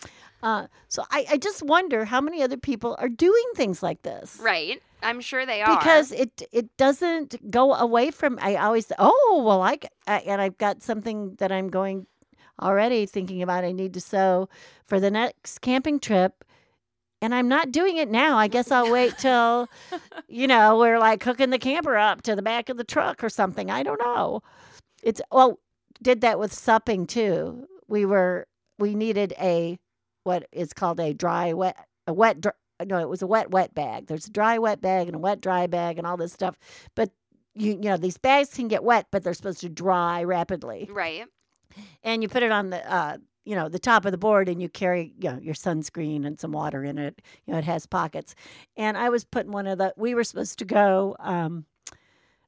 Uh, 0.44 0.66
so 0.88 1.04
I, 1.12 1.24
I 1.30 1.36
just 1.38 1.62
wonder 1.62 2.04
how 2.04 2.20
many 2.20 2.42
other 2.42 2.56
people 2.56 2.96
are 2.98 3.08
doing 3.08 3.44
things 3.54 3.80
like 3.80 4.02
this, 4.02 4.40
Right. 4.42 4.82
I'm 5.00 5.20
sure 5.20 5.46
they 5.46 5.62
are. 5.62 5.78
Because 5.78 6.10
it 6.10 6.42
it 6.50 6.76
doesn't 6.76 7.48
go 7.48 7.74
away 7.74 8.10
from. 8.10 8.40
I 8.42 8.56
always 8.56 8.90
oh 8.98 9.42
well 9.46 9.62
I 9.62 9.78
and 10.08 10.40
I've 10.40 10.58
got 10.58 10.82
something 10.82 11.36
that 11.38 11.52
I'm 11.52 11.68
going 11.68 12.06
already 12.62 13.06
thinking 13.06 13.42
about. 13.42 13.64
I 13.64 13.72
need 13.72 13.94
to 13.94 14.00
sew 14.00 14.48
for 14.84 15.00
the 15.00 15.10
next 15.10 15.60
camping 15.60 16.00
trip. 16.00 16.44
And 17.20 17.34
I'm 17.34 17.48
not 17.48 17.70
doing 17.70 17.98
it 17.98 18.10
now. 18.10 18.36
I 18.36 18.48
guess 18.48 18.72
I'll 18.72 18.90
wait 18.90 19.16
till, 19.18 19.68
you 20.28 20.48
know, 20.48 20.78
we're 20.78 20.98
like 20.98 21.22
hooking 21.22 21.50
the 21.50 21.58
camper 21.58 21.96
up 21.96 22.22
to 22.22 22.34
the 22.34 22.42
back 22.42 22.68
of 22.68 22.76
the 22.76 22.84
truck 22.84 23.22
or 23.22 23.28
something. 23.28 23.70
I 23.70 23.84
don't 23.84 24.00
know. 24.00 24.42
It's 25.02 25.20
well, 25.30 25.60
did 26.02 26.20
that 26.22 26.38
with 26.38 26.52
supping 26.52 27.06
too. 27.06 27.66
We 27.86 28.04
were 28.04 28.46
we 28.78 28.94
needed 28.94 29.34
a 29.40 29.78
what 30.24 30.48
is 30.52 30.72
called 30.72 31.00
a 31.00 31.12
dry 31.14 31.52
wet 31.52 31.76
a 32.06 32.12
wet 32.12 32.40
dr- 32.40 32.56
no 32.84 32.98
it 32.98 33.08
was 33.08 33.22
a 33.22 33.26
wet 33.26 33.50
wet 33.50 33.74
bag. 33.74 34.06
There's 34.06 34.26
a 34.26 34.30
dry 34.30 34.58
wet 34.58 34.80
bag 34.80 35.06
and 35.06 35.14
a 35.16 35.20
wet 35.20 35.40
dry 35.40 35.66
bag 35.68 35.98
and 35.98 36.06
all 36.06 36.16
this 36.16 36.32
stuff. 36.32 36.58
But 36.96 37.10
you 37.54 37.72
you 37.72 37.90
know 37.90 37.96
these 37.96 38.18
bags 38.18 38.54
can 38.54 38.68
get 38.68 38.82
wet, 38.82 39.06
but 39.12 39.22
they're 39.22 39.34
supposed 39.34 39.60
to 39.60 39.68
dry 39.68 40.24
rapidly 40.24 40.88
right. 40.90 41.26
And 42.02 42.22
you 42.22 42.28
put 42.28 42.42
it 42.42 42.50
on 42.52 42.70
the 42.70 42.92
uh 42.92 43.16
you 43.44 43.56
know 43.56 43.68
the 43.68 43.78
top 43.78 44.04
of 44.04 44.12
the 44.12 44.18
board 44.18 44.48
and 44.48 44.62
you 44.62 44.68
carry 44.68 45.14
you 45.20 45.30
know 45.30 45.38
your 45.42 45.54
sunscreen 45.54 46.24
and 46.26 46.38
some 46.38 46.52
water 46.52 46.84
in 46.84 46.96
it 46.98 47.20
you 47.46 47.52
know 47.52 47.58
it 47.58 47.64
has 47.64 47.86
pockets 47.86 48.34
and 48.76 48.96
i 48.96 49.08
was 49.08 49.24
putting 49.24 49.50
one 49.52 49.66
of 49.66 49.78
the 49.78 49.92
we 49.96 50.14
were 50.14 50.24
supposed 50.24 50.58
to 50.58 50.64
go 50.64 51.16
um 51.18 51.64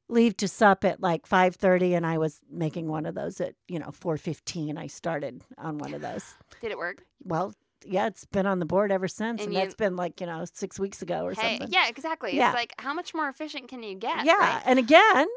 leave 0.07 0.37
to 0.37 0.47
sup 0.47 0.85
at 0.85 1.01
like 1.01 1.27
5.30 1.27 1.97
and 1.97 2.05
i 2.05 2.17
was 2.17 2.39
making 2.49 2.87
one 2.87 3.05
of 3.05 3.15
those 3.15 3.41
at 3.41 3.55
you 3.67 3.79
know 3.79 3.87
4.15 3.87 4.77
i 4.77 4.87
started 4.87 5.43
on 5.57 5.77
one 5.79 5.93
of 5.93 6.01
those 6.01 6.35
Did 6.61 6.71
it 6.71 6.77
work? 6.77 7.03
well 7.23 7.53
yeah 7.83 8.07
it's 8.07 8.25
been 8.25 8.45
on 8.45 8.59
the 8.59 8.65
board 8.65 8.91
ever 8.91 9.07
since 9.07 9.41
And 9.41 9.47
and, 9.47 9.53
you- 9.53 9.59
that's 9.59 9.75
been 9.75 9.95
like 9.95 10.21
you 10.21 10.27
know 10.27 10.45
six 10.51 10.79
weeks 10.79 11.01
ago 11.01 11.23
or 11.25 11.33
Hey, 11.33 11.57
something 11.57 11.67
yeah, 11.73 11.87
exactly. 11.87 12.35
Yeah. 12.35 12.49
It's 12.49 12.55
like 12.55 12.73
how 12.79 12.93
much 12.93 13.13
more 13.13 13.27
efficient 13.29 13.67
can 13.67 13.83
you 13.83 13.95
get? 13.95 14.25
yeah 14.25 14.33
right? 14.39 14.61
and 14.65 14.79
again 14.79 15.27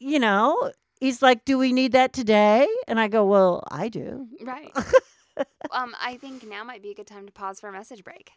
you 0.00 0.18
know 0.18 0.72
he's 1.00 1.22
like 1.22 1.44
do 1.44 1.58
we 1.58 1.72
need 1.72 1.92
that 1.92 2.12
today 2.12 2.66
and 2.86 2.98
i 3.00 3.08
go 3.08 3.24
well 3.24 3.62
i 3.70 3.88
do 3.88 4.26
Right. 4.42 4.70
um, 5.72 5.94
I 6.00 6.16
think 6.16 6.46
now 6.46 6.64
might 6.64 6.82
be 6.82 6.90
a 6.90 6.94
good 6.94 7.06
time 7.06 7.26
to 7.26 7.32
pause 7.32 7.60
for 7.60 7.68
a 7.68 7.72
message 7.72 8.02
break. 8.04 8.30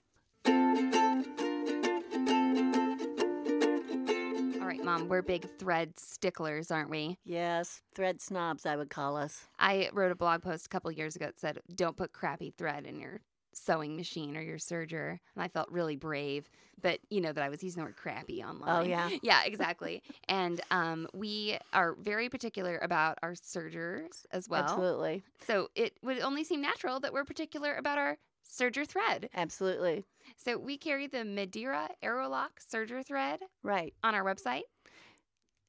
All 4.61 4.67
right, 4.67 4.83
Mom, 4.83 5.07
we're 5.07 5.21
big 5.21 5.47
thread 5.57 5.93
sticklers, 5.97 6.69
aren't 6.71 6.89
we? 6.89 7.17
Yes, 7.23 7.81
thread 7.95 8.21
snobs, 8.21 8.65
I 8.65 8.75
would 8.75 8.89
call 8.89 9.15
us. 9.17 9.45
I 9.59 9.89
wrote 9.93 10.11
a 10.11 10.15
blog 10.15 10.41
post 10.41 10.65
a 10.65 10.69
couple 10.69 10.91
years 10.91 11.15
ago 11.15 11.27
that 11.27 11.39
said, 11.39 11.59
"Don't 11.73 11.97
put 11.97 12.13
crappy 12.13 12.51
thread 12.57 12.85
in 12.85 12.99
your 12.99 13.21
sewing 13.53 13.95
machine 13.95 14.37
or 14.37 14.41
your 14.41 14.57
serger. 14.57 15.19
And 15.35 15.43
I 15.43 15.47
felt 15.47 15.69
really 15.69 15.95
brave, 15.95 16.49
but 16.81 16.99
you 17.09 17.21
know 17.21 17.31
that 17.33 17.43
I 17.43 17.49
was 17.49 17.63
using 17.63 17.81
the 17.81 17.85
word 17.87 17.97
crappy 17.97 18.43
online. 18.43 18.69
Oh, 18.69 18.87
yeah. 18.87 19.09
Yeah, 19.21 19.43
exactly. 19.43 20.01
and 20.27 20.61
um, 20.71 21.07
we 21.13 21.57
are 21.73 21.95
very 21.99 22.29
particular 22.29 22.77
about 22.81 23.17
our 23.23 23.35
sergers 23.35 24.25
as 24.31 24.47
well. 24.49 24.63
Absolutely. 24.63 25.23
So 25.47 25.69
it 25.75 25.93
would 26.03 26.19
only 26.21 26.43
seem 26.43 26.61
natural 26.61 26.99
that 27.01 27.13
we're 27.13 27.25
particular 27.25 27.75
about 27.75 27.97
our 27.97 28.17
serger 28.49 28.85
thread. 28.87 29.29
Absolutely. 29.35 30.03
So 30.37 30.57
we 30.57 30.77
carry 30.77 31.07
the 31.07 31.23
Madeira 31.23 31.89
Aerolock 32.03 32.49
serger 32.73 33.05
thread 33.05 33.39
Right. 33.63 33.93
on 34.03 34.15
our 34.15 34.23
website. 34.23 34.63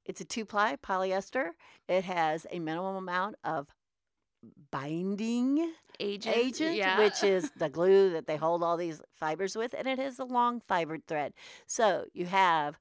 It's 0.04 0.20
a 0.20 0.24
two 0.24 0.44
ply 0.44 0.76
polyester. 0.82 1.50
It 1.88 2.04
has 2.04 2.46
a 2.50 2.58
minimum 2.58 2.96
amount 2.96 3.36
of 3.44 3.68
binding 4.70 5.72
Agent, 6.00 6.37
agent, 6.37 6.75
yeah. 6.75 6.99
which 6.99 7.22
is 7.22 7.50
the 7.56 7.68
glue 7.70 8.11
that 8.11 8.26
they 8.26 8.37
hold 8.37 8.62
all 8.62 8.76
these 8.76 9.00
fibers 9.14 9.54
with, 9.56 9.75
and 9.76 9.87
it 9.87 9.99
is 9.99 10.18
a 10.18 10.25
long 10.25 10.58
fibered 10.61 11.06
thread. 11.06 11.32
So 11.66 12.06
you 12.12 12.26
have, 12.26 12.78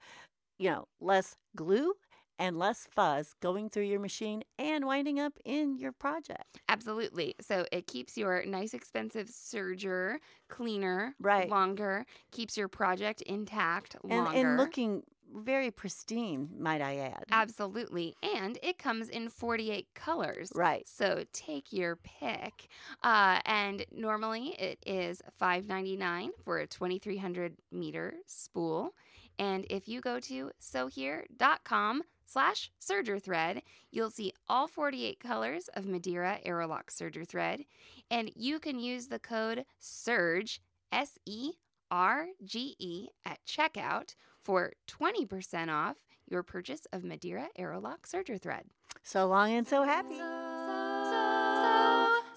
you 0.58 0.72
know, 0.72 0.86
less 1.00 1.36
glue 1.56 1.94
and 2.40 2.58
less 2.58 2.88
fuzz 2.96 3.36
going 3.40 3.70
through 3.70 3.84
your 3.84 4.00
machine 4.00 4.42
and 4.58 4.86
winding 4.86 5.20
up 5.20 5.34
in 5.46 5.78
your 5.78 5.92
project. 5.92 6.60
Absolutely. 6.70 7.36
So 7.42 7.66
it 7.72 7.86
keeps 7.86 8.18
your 8.18 8.44
nice, 8.46 8.74
expensive 8.74 9.28
serger 9.28 10.16
cleaner 10.50 11.14
Right. 11.20 11.48
longer, 11.50 12.06
keeps 12.32 12.58
your 12.58 12.70
project 12.70 13.22
intact 13.22 13.96
And, 14.10 14.24
longer. 14.26 14.40
and 14.40 14.58
looking 14.58 15.04
very 15.34 15.72
pristine, 15.72 16.50
might 16.58 16.82
I 16.82 16.98
add. 16.98 17.26
Absolutely. 17.32 18.16
And 18.38 18.58
it 18.62 18.78
comes 18.78 19.10
in 19.10 19.30
48 19.30 19.88
colors. 19.94 20.52
Right. 20.56 20.88
So 20.88 21.24
take 21.34 21.72
your 21.72 21.96
pick. 21.98 22.68
Uh, 23.04 23.40
and 23.46 23.86
normally 23.92 24.56
it 24.60 24.80
is 24.86 25.22
$5.99 25.42 26.30
for 26.44 26.60
a 26.60 26.68
2300 26.68 27.56
meter 27.72 28.16
spool. 28.26 28.94
And 29.40 29.66
if 29.70 29.88
you 29.88 30.02
go 30.02 30.20
to 30.20 30.52
sewhere.com 30.60 32.04
slash 32.26 32.72
serger 32.80 33.22
thread, 33.22 33.62
you'll 33.92 34.10
see 34.10 34.34
all 34.48 34.68
48 34.68 35.20
colors 35.20 35.70
of 35.74 35.86
Madeira 35.86 36.40
Aerolock 36.46 36.88
serger 36.88 37.28
thread. 37.28 37.66
And 38.10 38.32
you 38.36 38.60
can 38.60 38.80
use 38.80 39.08
the 39.08 39.20
code 39.20 39.66
SURGE, 39.80 40.62
S 40.92 41.18
E 41.26 41.54
R 41.90 42.28
G 42.44 42.76
E, 42.80 43.08
at 43.26 43.40
checkout 43.46 44.16
for 44.44 44.74
20% 44.88 45.70
off 45.70 45.98
your 46.30 46.44
purchase 46.44 46.88
of 46.94 47.04
Madeira 47.04 47.48
Aerolock 47.58 48.04
serger 48.04 48.40
thread. 48.42 48.66
So 49.04 49.28
long 49.28 49.52
and 49.52 49.68
so 49.68 49.84
happy. 49.84 50.16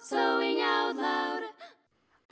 Sewing 0.01 0.61
out 0.61 0.97
loud. 0.97 1.34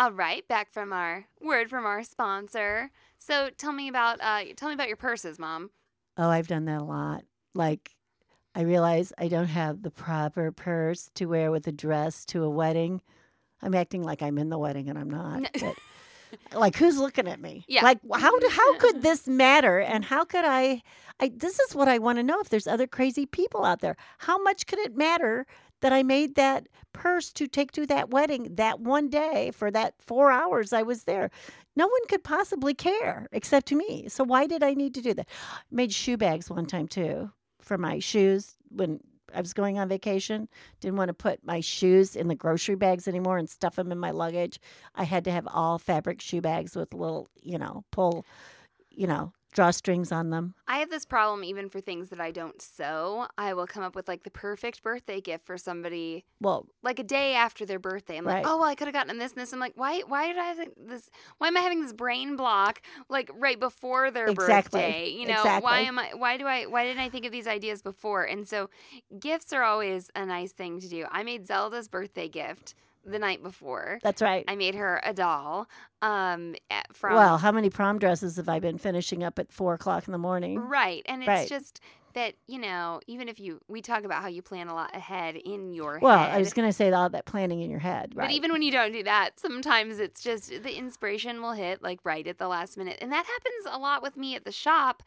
All 0.00 0.12
right, 0.12 0.48
back 0.48 0.72
from 0.72 0.94
our 0.94 1.26
word 1.42 1.68
from 1.68 1.84
our 1.84 2.02
sponsor. 2.02 2.90
So 3.18 3.50
tell 3.58 3.72
me 3.72 3.86
about 3.86 4.18
uh, 4.22 4.44
tell 4.56 4.70
me 4.70 4.74
about 4.74 4.88
your 4.88 4.96
purses, 4.96 5.38
Mom. 5.38 5.68
Oh, 6.16 6.30
I've 6.30 6.48
done 6.48 6.64
that 6.64 6.80
a 6.80 6.84
lot. 6.84 7.24
Like, 7.54 7.94
I 8.54 8.62
realize 8.62 9.12
I 9.18 9.28
don't 9.28 9.48
have 9.48 9.82
the 9.82 9.90
proper 9.90 10.52
purse 10.52 11.10
to 11.16 11.26
wear 11.26 11.50
with 11.50 11.66
a 11.66 11.72
dress 11.72 12.24
to 12.26 12.44
a 12.44 12.48
wedding. 12.48 13.02
I'm 13.60 13.74
acting 13.74 14.02
like 14.02 14.22
I'm 14.22 14.38
in 14.38 14.48
the 14.48 14.56
wedding 14.56 14.88
and 14.88 14.98
I'm 14.98 15.10
not. 15.10 15.54
But, 15.60 16.60
like, 16.60 16.76
who's 16.76 16.96
looking 16.96 17.26
at 17.26 17.40
me? 17.40 17.64
Yeah. 17.66 17.82
Like, 17.82 17.98
how 18.14 18.32
how 18.48 18.78
could 18.78 19.02
this 19.02 19.26
matter? 19.26 19.80
And 19.80 20.04
how 20.04 20.24
could 20.24 20.44
I? 20.46 20.80
I 21.18 21.32
this 21.36 21.58
is 21.58 21.74
what 21.74 21.88
I 21.88 21.98
want 21.98 22.18
to 22.18 22.22
know. 22.22 22.40
If 22.40 22.48
there's 22.48 22.68
other 22.68 22.86
crazy 22.86 23.26
people 23.26 23.66
out 23.66 23.80
there, 23.80 23.96
how 24.18 24.40
much 24.40 24.66
could 24.66 24.78
it 24.78 24.96
matter 24.96 25.44
that 25.80 25.92
I 25.92 26.02
made 26.02 26.34
that 26.34 26.68
purse 26.92 27.32
to 27.32 27.46
take 27.46 27.72
to 27.72 27.86
that 27.86 28.10
wedding 28.10 28.54
that 28.56 28.80
one 28.80 29.08
day 29.08 29.50
for 29.52 29.70
that 29.70 29.94
four 29.98 30.30
hours 30.30 30.72
I 30.72 30.82
was 30.82 31.04
there? 31.04 31.30
No 31.76 31.86
one 31.86 32.06
could 32.08 32.24
possibly 32.24 32.74
care 32.74 33.28
except 33.32 33.66
to 33.68 33.76
me. 33.76 34.08
So 34.08 34.24
why 34.24 34.46
did 34.46 34.62
I 34.62 34.74
need 34.74 34.94
to 34.94 35.02
do 35.02 35.14
that? 35.14 35.28
Made 35.70 35.92
shoe 35.92 36.16
bags 36.16 36.50
one 36.50 36.66
time 36.66 36.88
too 36.88 37.30
for 37.60 37.78
my 37.78 37.98
shoes 37.98 38.56
when 38.70 39.00
I 39.34 39.40
was 39.40 39.52
going 39.52 39.78
on 39.78 39.88
vacation. 39.88 40.48
Didn't 40.80 40.96
want 40.96 41.08
to 41.08 41.14
put 41.14 41.44
my 41.44 41.60
shoes 41.60 42.16
in 42.16 42.28
the 42.28 42.34
grocery 42.34 42.74
bags 42.74 43.06
anymore 43.06 43.38
and 43.38 43.48
stuff 43.48 43.76
them 43.76 43.92
in 43.92 43.98
my 43.98 44.10
luggage. 44.10 44.58
I 44.94 45.04
had 45.04 45.24
to 45.24 45.30
have 45.30 45.46
all 45.46 45.78
fabric 45.78 46.20
shoe 46.20 46.40
bags 46.40 46.74
with 46.74 46.94
little, 46.94 47.28
you 47.40 47.58
know, 47.58 47.84
pull, 47.92 48.26
you 48.90 49.06
know, 49.06 49.32
drawstrings 49.54 50.12
on 50.12 50.30
them. 50.30 50.54
I 50.68 50.78
have 50.78 50.90
this 50.90 51.04
problem 51.04 51.42
even 51.44 51.68
for 51.68 51.80
things 51.80 52.08
that 52.10 52.20
I 52.20 52.30
don't 52.30 52.60
sew. 52.62 53.26
I 53.36 53.54
will 53.54 53.66
come 53.66 53.82
up 53.82 53.94
with 53.94 54.08
like 54.08 54.22
the 54.22 54.30
perfect 54.30 54.82
birthday 54.82 55.20
gift 55.20 55.44
for 55.46 55.58
somebody 55.58 56.24
Well, 56.40 56.66
like 56.82 56.98
a 56.98 57.02
day 57.04 57.34
after 57.34 57.66
their 57.66 57.78
birthday. 57.78 58.16
I'm 58.16 58.24
like, 58.24 58.46
oh 58.46 58.58
well, 58.58 58.68
I 58.68 58.74
could 58.74 58.86
have 58.86 58.94
gotten 58.94 59.08
them 59.08 59.18
this 59.18 59.32
and 59.32 59.40
this. 59.40 59.52
I'm 59.52 59.60
like, 59.60 59.72
why? 59.76 60.00
Why 60.06 60.28
did 60.28 60.38
I 60.38 60.44
have 60.44 60.58
this? 60.76 61.10
Why 61.38 61.48
am 61.48 61.56
I 61.56 61.60
having 61.60 61.82
this 61.82 61.92
brain 61.92 62.36
block 62.36 62.82
like 63.08 63.30
right 63.34 63.58
before 63.58 64.10
their 64.10 64.28
Exactly. 64.28 64.80
birthday? 64.80 65.08
You 65.10 65.26
know, 65.26 65.34
Exactly. 65.40 65.64
why 65.64 65.80
am 65.80 65.98
I? 65.98 66.10
Why 66.14 66.36
do 66.36 66.46
I? 66.46 66.64
Why 66.66 66.84
didn't 66.84 67.00
I 67.02 67.08
think 67.08 67.24
of 67.26 67.32
these 67.32 67.46
ideas 67.46 67.82
before? 67.82 68.24
And 68.24 68.46
so, 68.46 68.70
gifts 69.18 69.52
are 69.52 69.62
always 69.62 70.10
a 70.14 70.24
nice 70.26 70.52
thing 70.52 70.80
to 70.80 70.88
do. 70.88 71.06
I 71.10 71.22
made 71.22 71.46
Zelda's 71.46 71.88
birthday 71.88 72.28
gift 72.28 72.74
the 73.04 73.18
night 73.18 73.42
before. 73.42 73.98
that's 74.02 74.20
right. 74.22 74.44
I 74.48 74.56
made 74.56 74.74
her 74.74 75.00
a 75.04 75.12
doll. 75.14 75.68
Um, 76.02 76.54
at- 76.70 76.94
from 76.94 77.14
well, 77.14 77.38
how 77.38 77.52
many 77.52 77.70
prom 77.70 77.98
dresses 77.98 78.36
have 78.36 78.48
I 78.48 78.58
been 78.58 78.78
finishing 78.78 79.22
up 79.24 79.38
at 79.38 79.52
four 79.52 79.74
o'clock 79.74 80.06
in 80.06 80.12
the 80.12 80.18
morning? 80.18 80.58
Right. 80.58 81.02
And 81.06 81.22
it's 81.22 81.28
Right. 81.28 81.48
just 81.48 81.80
that, 82.14 82.34
you 82.48 82.58
know, 82.58 83.00
even 83.06 83.28
if 83.28 83.38
you, 83.38 83.60
we 83.68 83.80
talk 83.80 84.02
about 84.04 84.20
how 84.20 84.28
you 84.28 84.42
plan 84.42 84.66
a 84.66 84.74
lot 84.74 84.94
ahead 84.96 85.36
in 85.36 85.72
your 85.72 86.00
Well, 86.02 86.18
head. 86.18 86.34
I 86.34 86.38
was 86.38 86.52
going 86.52 86.68
to 86.68 86.72
say 86.72 86.90
all 86.90 87.08
that 87.08 87.24
planning 87.24 87.60
in 87.60 87.70
your 87.70 87.78
head, 87.78 88.12
right? 88.16 88.26
But 88.26 88.34
even 88.34 88.50
when 88.50 88.62
you 88.62 88.72
don't 88.72 88.90
do 88.92 89.04
that, 89.04 89.38
sometimes 89.38 90.00
it's 90.00 90.20
just 90.20 90.48
the 90.48 90.76
inspiration 90.76 91.40
will 91.40 91.52
hit 91.52 91.82
like 91.82 92.00
right 92.02 92.26
at 92.26 92.38
the 92.38 92.48
last 92.48 92.76
minute. 92.76 92.98
And 93.00 93.12
that 93.12 93.24
happens 93.26 93.66
a 93.72 93.78
lot 93.78 94.02
with 94.02 94.16
me 94.16 94.34
at 94.34 94.44
the 94.44 94.50
shop. 94.52 95.02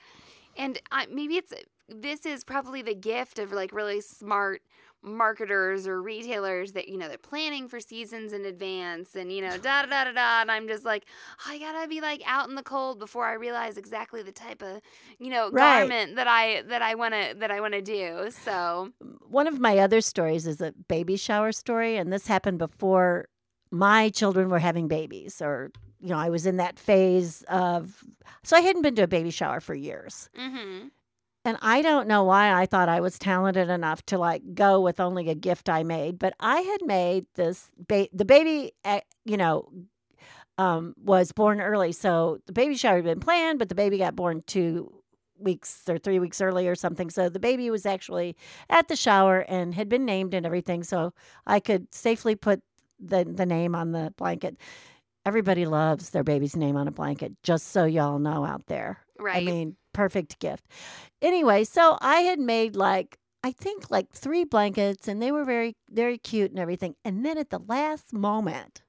And 0.55 0.79
I, 0.91 1.07
maybe 1.07 1.35
it's, 1.35 1.53
this 1.89 2.25
is 2.25 2.43
probably 2.45 2.81
the 2.81 2.95
gift 2.95 3.37
of 3.37 3.51
like 3.51 3.73
really 3.73 3.99
smart 3.99 4.61
marketers 5.03 5.87
or 5.87 6.01
retailers 6.01 6.71
that, 6.73 6.87
you 6.87 6.97
know, 6.97 7.07
they're 7.07 7.17
planning 7.17 7.67
for 7.67 7.79
seasons 7.79 8.33
in 8.33 8.45
advance 8.45 9.15
and, 9.15 9.31
you 9.31 9.41
know, 9.41 9.57
da 9.57 9.83
da 9.83 9.87
da 9.87 10.03
da 10.05 10.11
da. 10.13 10.41
And 10.41 10.49
I'm 10.51 10.67
just 10.67 10.85
like, 10.85 11.05
"Oh, 11.45 11.51
I 11.51 11.59
gotta 11.59 11.87
be 11.87 12.01
like 12.01 12.21
out 12.25 12.47
in 12.49 12.55
the 12.55 12.63
cold 12.63 12.99
before 12.99 13.25
I 13.25 13.33
realize 13.33 13.77
exactly 13.77 14.23
the 14.23 14.31
type 14.31 14.61
of, 14.61 14.81
you 15.19 15.29
know, 15.29 15.49
Right. 15.51 15.79
garment 15.87 16.15
that 16.15 16.27
I, 16.27 16.61
that 16.63 16.81
I 16.81 16.95
want 16.95 17.13
to, 17.13 17.35
that 17.39 17.51
I 17.51 17.59
want 17.61 17.73
to 17.73 17.81
do. 17.81 18.29
So, 18.31 18.91
one 19.27 19.47
of 19.47 19.59
my 19.59 19.77
other 19.79 20.01
stories 20.01 20.47
is 20.47 20.61
a 20.61 20.71
baby 20.87 21.17
shower 21.17 21.51
story, 21.51 21.97
and 21.97 22.11
this 22.11 22.27
happened 22.27 22.59
before 22.59 23.27
my 23.71 24.09
children 24.09 24.49
were 24.49 24.59
having 24.59 24.87
babies, 24.87 25.41
or 25.41 25.71
you 25.99 26.09
know, 26.09 26.17
I 26.17 26.29
was 26.29 26.45
in 26.45 26.57
that 26.57 26.77
phase 26.77 27.43
of. 27.49 28.03
So 28.43 28.55
I 28.57 28.61
hadn't 28.61 28.81
been 28.81 28.95
to 28.95 29.03
a 29.03 29.07
baby 29.07 29.31
shower 29.31 29.59
for 29.59 29.73
years, 29.73 30.29
mm-hmm. 30.37 30.87
And 31.45 31.57
I 31.61 31.81
don't 31.81 32.07
know 32.07 32.23
why 32.23 32.53
I 32.53 32.65
thought 32.65 32.89
I 32.89 33.01
was 33.01 33.19
talented 33.19 33.69
enough 33.69 34.05
to 34.07 34.17
like 34.17 34.53
go 34.53 34.81
with 34.81 34.99
only 34.99 35.29
a 35.29 35.35
gift 35.35 35.69
I 35.69 35.83
made, 35.83 36.19
but 36.19 36.33
I 36.39 36.61
had 36.61 36.81
made 36.85 37.25
this. 37.35 37.71
Ba- 37.87 38.09
the 38.13 38.25
baby, 38.25 38.73
uh, 38.85 39.01
you 39.25 39.37
know. 39.37 39.69
Um, 40.59 40.93
was 41.03 41.31
born 41.31 41.59
early, 41.59 41.91
so 41.91 42.37
the 42.45 42.53
baby 42.53 42.75
shower 42.75 42.97
had 42.97 43.05
been 43.05 43.19
planned, 43.19 43.57
but 43.57 43.69
the 43.69 43.75
baby 43.75 43.97
got 43.97 44.15
born 44.15 44.43
two 44.45 45.03
weeks 45.43 45.83
or 45.89 45.97
three 45.97 46.19
weeks 46.19 46.41
early 46.41 46.67
or 46.67 46.75
something. 46.75 47.09
So 47.09 47.29
the 47.29 47.39
baby 47.39 47.69
was 47.69 47.85
actually 47.85 48.35
at 48.69 48.87
the 48.87 48.95
shower 48.95 49.39
and 49.39 49.73
had 49.73 49.89
been 49.89 50.05
named 50.05 50.33
and 50.33 50.45
everything. 50.45 50.83
So 50.83 51.13
I 51.45 51.59
could 51.59 51.93
safely 51.93 52.35
put 52.35 52.61
the 52.99 53.25
the 53.25 53.45
name 53.45 53.75
on 53.75 53.91
the 53.91 54.13
blanket. 54.17 54.57
Everybody 55.25 55.65
loves 55.65 56.09
their 56.09 56.23
baby's 56.23 56.55
name 56.55 56.75
on 56.75 56.87
a 56.87 56.91
blanket. 56.91 57.33
Just 57.43 57.69
so 57.69 57.85
y'all 57.85 58.19
know 58.19 58.45
out 58.45 58.65
there. 58.67 58.99
Right. 59.19 59.37
I 59.37 59.45
mean, 59.45 59.75
perfect 59.93 60.39
gift. 60.39 60.65
Anyway, 61.21 61.63
so 61.63 61.97
I 62.01 62.21
had 62.21 62.39
made 62.39 62.75
like 62.75 63.17
I 63.43 63.51
think 63.51 63.91
like 63.91 64.11
three 64.13 64.43
blankets 64.45 65.07
and 65.07 65.21
they 65.21 65.31
were 65.31 65.43
very 65.43 65.75
very 65.89 66.17
cute 66.17 66.51
and 66.51 66.59
everything. 66.59 66.95
And 67.05 67.25
then 67.25 67.37
at 67.37 67.49
the 67.49 67.59
last 67.59 68.13
moment, 68.13 68.81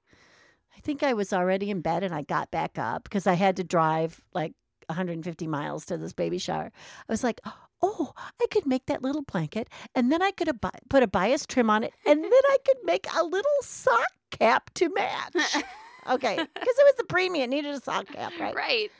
I 0.77 0.81
think 0.81 1.03
I 1.03 1.13
was 1.13 1.33
already 1.33 1.71
in 1.71 1.81
bed 1.81 2.03
and 2.03 2.15
I 2.15 2.23
got 2.23 2.51
back 2.51 2.79
up 2.79 3.05
because 3.05 3.27
I 3.27 3.35
had 3.35 3.57
to 3.57 3.65
drive 3.65 4.23
like 4.33 4.53
150 4.87 5.47
miles 5.47 5.87
to 5.87 5.97
this 5.97 6.13
baby 6.13 6.39
shower. 6.39 6.71
I 7.09 7.13
was 7.13 7.25
like, 7.25 7.41
"Oh, 7.83 8.13
I 8.41 8.47
could 8.51 8.67
make 8.67 8.87
that 8.87 9.03
little 9.03 9.23
blanket 9.23 9.69
and 9.95 10.11
then 10.13 10.23
I 10.23 10.31
could 10.31 10.49
ab- 10.49 10.81
put 10.89 11.03
a 11.03 11.07
bias 11.07 11.47
trim 11.47 11.71
on 11.71 11.85
it 11.85 11.93
and 12.07 12.23
then 12.23 12.33
I 12.33 12.57
could 12.67 12.79
make 12.85 13.07
a 13.17 13.25
little 13.25 13.63
sock 13.63 14.13
cap 14.31 14.71
to 14.75 14.89
match." 14.91 15.65
Okay, 16.07 16.37
because 16.37 16.79
it 16.79 16.85
was 16.85 16.95
the 16.99 17.05
premium, 17.05 17.45
it 17.45 17.49
needed 17.49 17.75
a 17.75 17.81
sock 17.81 18.07
cap, 18.09 18.33
right? 18.39 18.55
right. 18.55 18.93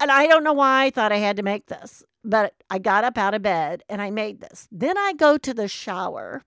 And 0.00 0.10
I 0.10 0.26
don't 0.26 0.44
know 0.44 0.52
why 0.52 0.84
I 0.84 0.90
thought 0.90 1.12
I 1.12 1.16
had 1.16 1.36
to 1.36 1.42
make 1.42 1.66
this, 1.66 2.02
but 2.22 2.54
I 2.70 2.78
got 2.78 3.04
up 3.04 3.16
out 3.16 3.34
of 3.34 3.42
bed 3.42 3.82
and 3.88 4.02
I 4.02 4.10
made 4.10 4.40
this. 4.40 4.68
Then 4.70 4.98
I 4.98 5.12
go 5.12 5.38
to 5.38 5.54
the 5.54 5.68
shower 5.68 6.42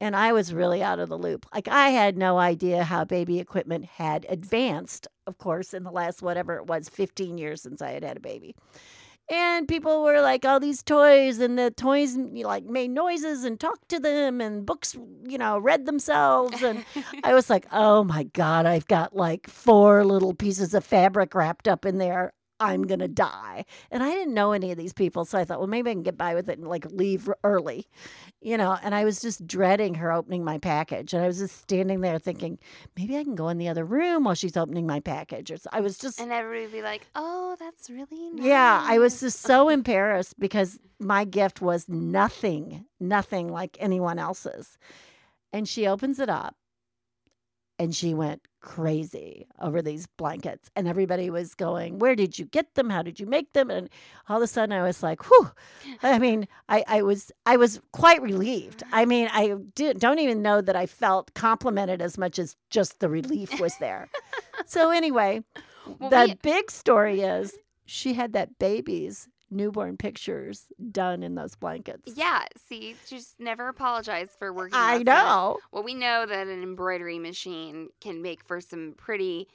and 0.00 0.16
I 0.16 0.32
was 0.32 0.52
really 0.52 0.82
out 0.82 0.98
of 0.98 1.08
the 1.08 1.18
loop. 1.18 1.46
Like 1.54 1.68
I 1.68 1.90
had 1.90 2.18
no 2.18 2.38
idea 2.38 2.84
how 2.84 3.04
baby 3.04 3.38
equipment 3.38 3.84
had 3.84 4.26
advanced, 4.28 5.08
of 5.26 5.38
course, 5.38 5.72
in 5.72 5.84
the 5.84 5.90
last 5.90 6.22
whatever 6.22 6.56
it 6.56 6.66
was 6.66 6.88
15 6.88 7.38
years 7.38 7.62
since 7.62 7.80
I 7.80 7.92
had 7.92 8.04
had 8.04 8.16
a 8.16 8.20
baby. 8.20 8.54
And 9.30 9.66
people 9.66 10.02
were 10.02 10.20
like, 10.20 10.44
all 10.44 10.60
these 10.60 10.82
toys, 10.82 11.38
and 11.38 11.58
the 11.58 11.70
toys 11.70 12.14
like 12.14 12.66
made 12.66 12.90
noises 12.90 13.44
and 13.44 13.58
talked 13.58 13.88
to 13.88 13.98
them, 13.98 14.42
and 14.42 14.66
books, 14.66 14.94
you 15.26 15.38
know, 15.38 15.58
read 15.58 15.86
themselves. 15.86 16.62
And 16.62 16.84
I 17.22 17.32
was 17.34 17.48
like, 17.48 17.66
oh 17.72 18.04
my 18.04 18.24
God, 18.24 18.66
I've 18.66 18.86
got 18.86 19.16
like 19.16 19.48
four 19.48 20.04
little 20.04 20.34
pieces 20.34 20.74
of 20.74 20.84
fabric 20.84 21.34
wrapped 21.34 21.66
up 21.66 21.86
in 21.86 21.96
there. 21.96 22.34
I'm 22.60 22.84
going 22.86 23.00
to 23.00 23.08
die. 23.08 23.64
And 23.90 24.02
I 24.02 24.10
didn't 24.10 24.34
know 24.34 24.52
any 24.52 24.70
of 24.70 24.78
these 24.78 24.92
people. 24.92 25.24
So 25.24 25.38
I 25.38 25.44
thought, 25.44 25.58
well, 25.58 25.66
maybe 25.68 25.90
I 25.90 25.94
can 25.94 26.02
get 26.02 26.16
by 26.16 26.34
with 26.34 26.48
it 26.48 26.58
and 26.58 26.68
like 26.68 26.86
leave 26.90 27.28
early, 27.42 27.86
you 28.40 28.56
know. 28.56 28.78
And 28.82 28.94
I 28.94 29.04
was 29.04 29.20
just 29.20 29.46
dreading 29.46 29.94
her 29.96 30.12
opening 30.12 30.44
my 30.44 30.58
package. 30.58 31.12
And 31.12 31.22
I 31.22 31.26
was 31.26 31.38
just 31.38 31.58
standing 31.62 32.00
there 32.00 32.18
thinking, 32.18 32.58
maybe 32.96 33.16
I 33.16 33.24
can 33.24 33.34
go 33.34 33.48
in 33.48 33.58
the 33.58 33.68
other 33.68 33.84
room 33.84 34.24
while 34.24 34.34
she's 34.34 34.56
opening 34.56 34.86
my 34.86 35.00
package. 35.00 35.50
Or 35.50 35.56
so. 35.56 35.68
I 35.72 35.80
was 35.80 35.98
just, 35.98 36.20
And 36.20 36.32
everybody 36.32 36.62
would 36.62 36.72
be 36.72 36.82
like, 36.82 37.06
"Oh, 37.14 37.56
that's 37.58 37.90
really 37.90 38.30
nice." 38.30 38.44
yeah, 38.44 38.84
I 38.86 38.98
was 38.98 39.20
just 39.20 39.40
so 39.40 39.68
embarrassed 39.68 40.38
because 40.38 40.78
my 41.00 41.24
gift 41.24 41.60
was 41.60 41.88
nothing, 41.88 42.86
nothing 43.00 43.48
like 43.48 43.76
anyone 43.80 44.18
else's. 44.18 44.78
And 45.52 45.68
she 45.68 45.86
opens 45.86 46.18
it 46.18 46.28
up 46.28 46.56
and 47.78 47.94
she 47.94 48.14
went 48.14 48.42
crazy 48.64 49.46
over 49.60 49.82
these 49.82 50.06
blankets. 50.06 50.70
And 50.74 50.88
everybody 50.88 51.28
was 51.28 51.54
going, 51.54 51.98
Where 51.98 52.16
did 52.16 52.38
you 52.38 52.46
get 52.46 52.74
them? 52.74 52.88
How 52.88 53.02
did 53.02 53.20
you 53.20 53.26
make 53.26 53.52
them? 53.52 53.70
And 53.70 53.90
all 54.28 54.38
of 54.38 54.42
a 54.42 54.46
sudden 54.46 54.72
I 54.72 54.82
was 54.82 55.02
like, 55.02 55.22
Whew. 55.28 55.50
I 56.02 56.18
mean, 56.18 56.48
I, 56.68 56.82
I 56.88 57.02
was 57.02 57.30
I 57.44 57.56
was 57.58 57.80
quite 57.92 58.22
relieved. 58.22 58.82
I 58.90 59.04
mean, 59.04 59.28
I 59.32 59.54
did, 59.74 60.00
don't 60.00 60.18
even 60.18 60.40
know 60.42 60.60
that 60.62 60.74
I 60.76 60.86
felt 60.86 61.34
complimented 61.34 62.00
as 62.00 62.16
much 62.16 62.38
as 62.38 62.56
just 62.70 63.00
the 63.00 63.08
relief 63.10 63.60
was 63.60 63.76
there. 63.78 64.08
so 64.66 64.90
anyway, 64.90 65.42
Well, 65.98 66.08
the 66.08 66.24
we- 66.28 66.34
big 66.42 66.70
story 66.70 67.20
is 67.20 67.54
she 67.84 68.14
had 68.14 68.32
that 68.32 68.58
baby's 68.58 69.28
newborn 69.50 69.96
pictures 69.96 70.66
done 70.90 71.22
in 71.22 71.34
those 71.34 71.54
blankets. 71.54 72.12
Yeah, 72.14 72.44
see, 72.66 72.96
just 73.08 73.38
never 73.38 73.68
apologize 73.68 74.30
for 74.38 74.52
working. 74.52 74.78
I 74.78 75.02
know. 75.02 75.58
Well, 75.72 75.82
we 75.82 75.94
know 75.94 76.26
that 76.26 76.46
an 76.46 76.62
embroidery 76.62 77.18
machine 77.18 77.88
can 78.00 78.22
make 78.22 78.44
for 78.44 78.60
some 78.60 78.94
pretty 78.96 79.48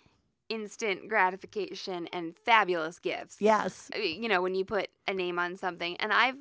instant 0.50 1.08
gratification 1.08 2.08
and 2.12 2.36
fabulous 2.36 3.00
gifts. 3.00 3.38
Yes. 3.40 3.90
Uh, 3.96 4.00
you 4.00 4.28
know, 4.28 4.42
when 4.42 4.56
you 4.56 4.66
put 4.66 4.90
a 5.08 5.14
name 5.14 5.40
on 5.40 5.56
something. 5.56 5.96
And 5.98 6.12
I've 6.12 6.38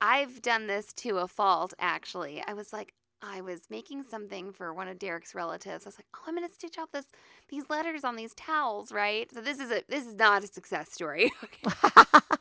I've 0.00 0.42
done 0.42 0.66
this 0.66 0.92
to 0.94 1.18
a 1.18 1.28
fault 1.28 1.74
actually. 1.78 2.42
I 2.46 2.52
was 2.54 2.72
like 2.72 2.94
I 3.22 3.40
was 3.40 3.62
making 3.70 4.02
something 4.02 4.52
for 4.52 4.72
one 4.74 4.88
of 4.88 4.98
Derek's 4.98 5.34
relatives. 5.34 5.86
I 5.86 5.88
was 5.88 5.98
like, 5.98 6.06
"Oh, 6.14 6.20
I'm 6.26 6.36
going 6.36 6.46
to 6.46 6.54
stitch 6.54 6.78
out 6.78 6.92
this 6.92 7.06
these 7.48 7.64
letters 7.70 8.04
on 8.04 8.16
these 8.16 8.34
towels, 8.34 8.92
right?" 8.92 9.32
So 9.32 9.40
this 9.40 9.58
is 9.58 9.70
a 9.70 9.82
this 9.88 10.06
is 10.06 10.14
not 10.14 10.44
a 10.44 10.46
success 10.46 10.92
story. 10.92 11.32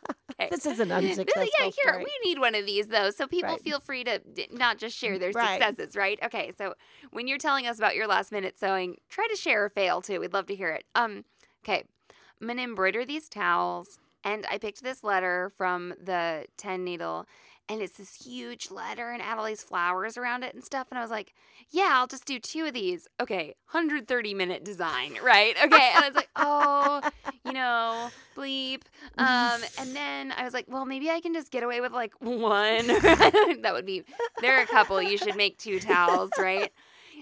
This 0.49 0.65
is 0.65 0.79
an 0.79 0.91
unsuccessful 0.91 1.69
yeah, 1.69 1.71
here 1.71 1.93
story. 1.93 2.03
we 2.03 2.29
need 2.29 2.39
one 2.39 2.55
of 2.55 2.65
these 2.65 2.87
though, 2.87 3.11
so 3.11 3.27
people 3.27 3.57
Right. 3.57 3.61
feel 3.63 3.79
free 3.79 4.03
to 4.03 4.21
not 4.51 4.77
just 4.77 4.95
share 4.97 5.17
their 5.19 5.33
Right. 5.33 5.59
successes, 5.59 5.95
right? 5.95 6.19
Okay, 6.23 6.51
so 6.57 6.73
when 7.11 7.27
you're 7.27 7.37
telling 7.37 7.67
us 7.67 7.77
about 7.77 7.95
your 7.95 8.07
last 8.07 8.31
minute 8.31 8.57
sewing, 8.59 8.97
try 9.09 9.27
to 9.29 9.35
share 9.35 9.65
a 9.65 9.69
fail 9.69 10.01
too. 10.01 10.19
We'd 10.19 10.33
love 10.33 10.47
to 10.47 10.55
hear 10.55 10.69
it. 10.69 10.85
Um, 10.95 11.25
okay, 11.63 11.83
I'm 12.41 12.47
gonna 12.47 12.63
embroider 12.63 13.05
these 13.05 13.29
towels, 13.29 13.99
and 14.23 14.45
I 14.49 14.57
picked 14.57 14.83
this 14.83 15.03
letter 15.03 15.51
from 15.57 15.93
the 16.01 16.45
ten 16.57 16.83
needle, 16.83 17.25
and 17.67 17.81
it's 17.81 17.97
this 17.97 18.15
huge 18.25 18.69
letter 18.69 19.11
and 19.11 19.21
add 19.21 19.37
all 19.37 19.45
these 19.45 19.63
flowers 19.63 20.17
around 20.17 20.43
it 20.43 20.53
and 20.53 20.63
stuff. 20.63 20.87
And 20.91 20.99
I 20.99 21.01
was 21.01 21.09
like, 21.11 21.33
yeah, 21.71 21.91
I'll 21.93 22.07
just 22.07 22.25
do 22.25 22.39
two 22.39 22.65
of 22.65 22.73
these. 22.73 23.07
Okay, 23.19 23.55
130 23.71 24.33
minute 24.33 24.63
design, 24.63 25.17
right? 25.23 25.55
Okay, 25.65 25.91
and 25.95 26.03
I 26.03 26.07
was 26.07 26.15
like, 26.15 26.29
oh, 26.35 27.01
you 27.43 27.53
know, 27.53 28.09
bleep. 28.37 28.81
Um, 29.17 29.61
and 29.79 29.95
then 29.95 30.31
I 30.31 30.43
was 30.43 30.53
like, 30.53 30.65
well, 30.67 30.85
maybe 30.85 31.09
I 31.09 31.19
can 31.21 31.33
just 31.33 31.49
get 31.49 31.63
away 31.63 31.81
with 31.81 31.91
like 31.91 32.13
one. 32.19 32.87
that 32.87 33.71
would 33.73 33.85
be. 33.85 34.03
there 34.41 34.59
are 34.59 34.61
a 34.61 34.67
couple. 34.67 35.01
You 35.01 35.17
should 35.17 35.35
make 35.35 35.57
two 35.57 35.79
towels, 35.79 36.29
right? 36.37 36.71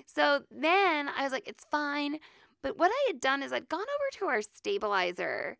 So 0.08 0.42
then 0.52 1.08
I 1.08 1.24
was 1.24 1.32
like, 1.32 1.48
it's 1.48 1.64
fine. 1.72 2.20
But 2.62 2.78
what 2.78 2.92
I 2.92 3.04
had 3.08 3.22
done 3.22 3.44
is 3.44 3.54
I'd 3.54 3.70
gone 3.70 3.82
over 3.82 4.18
to 4.20 4.26
our 4.26 4.42
stabilizer 4.42 5.58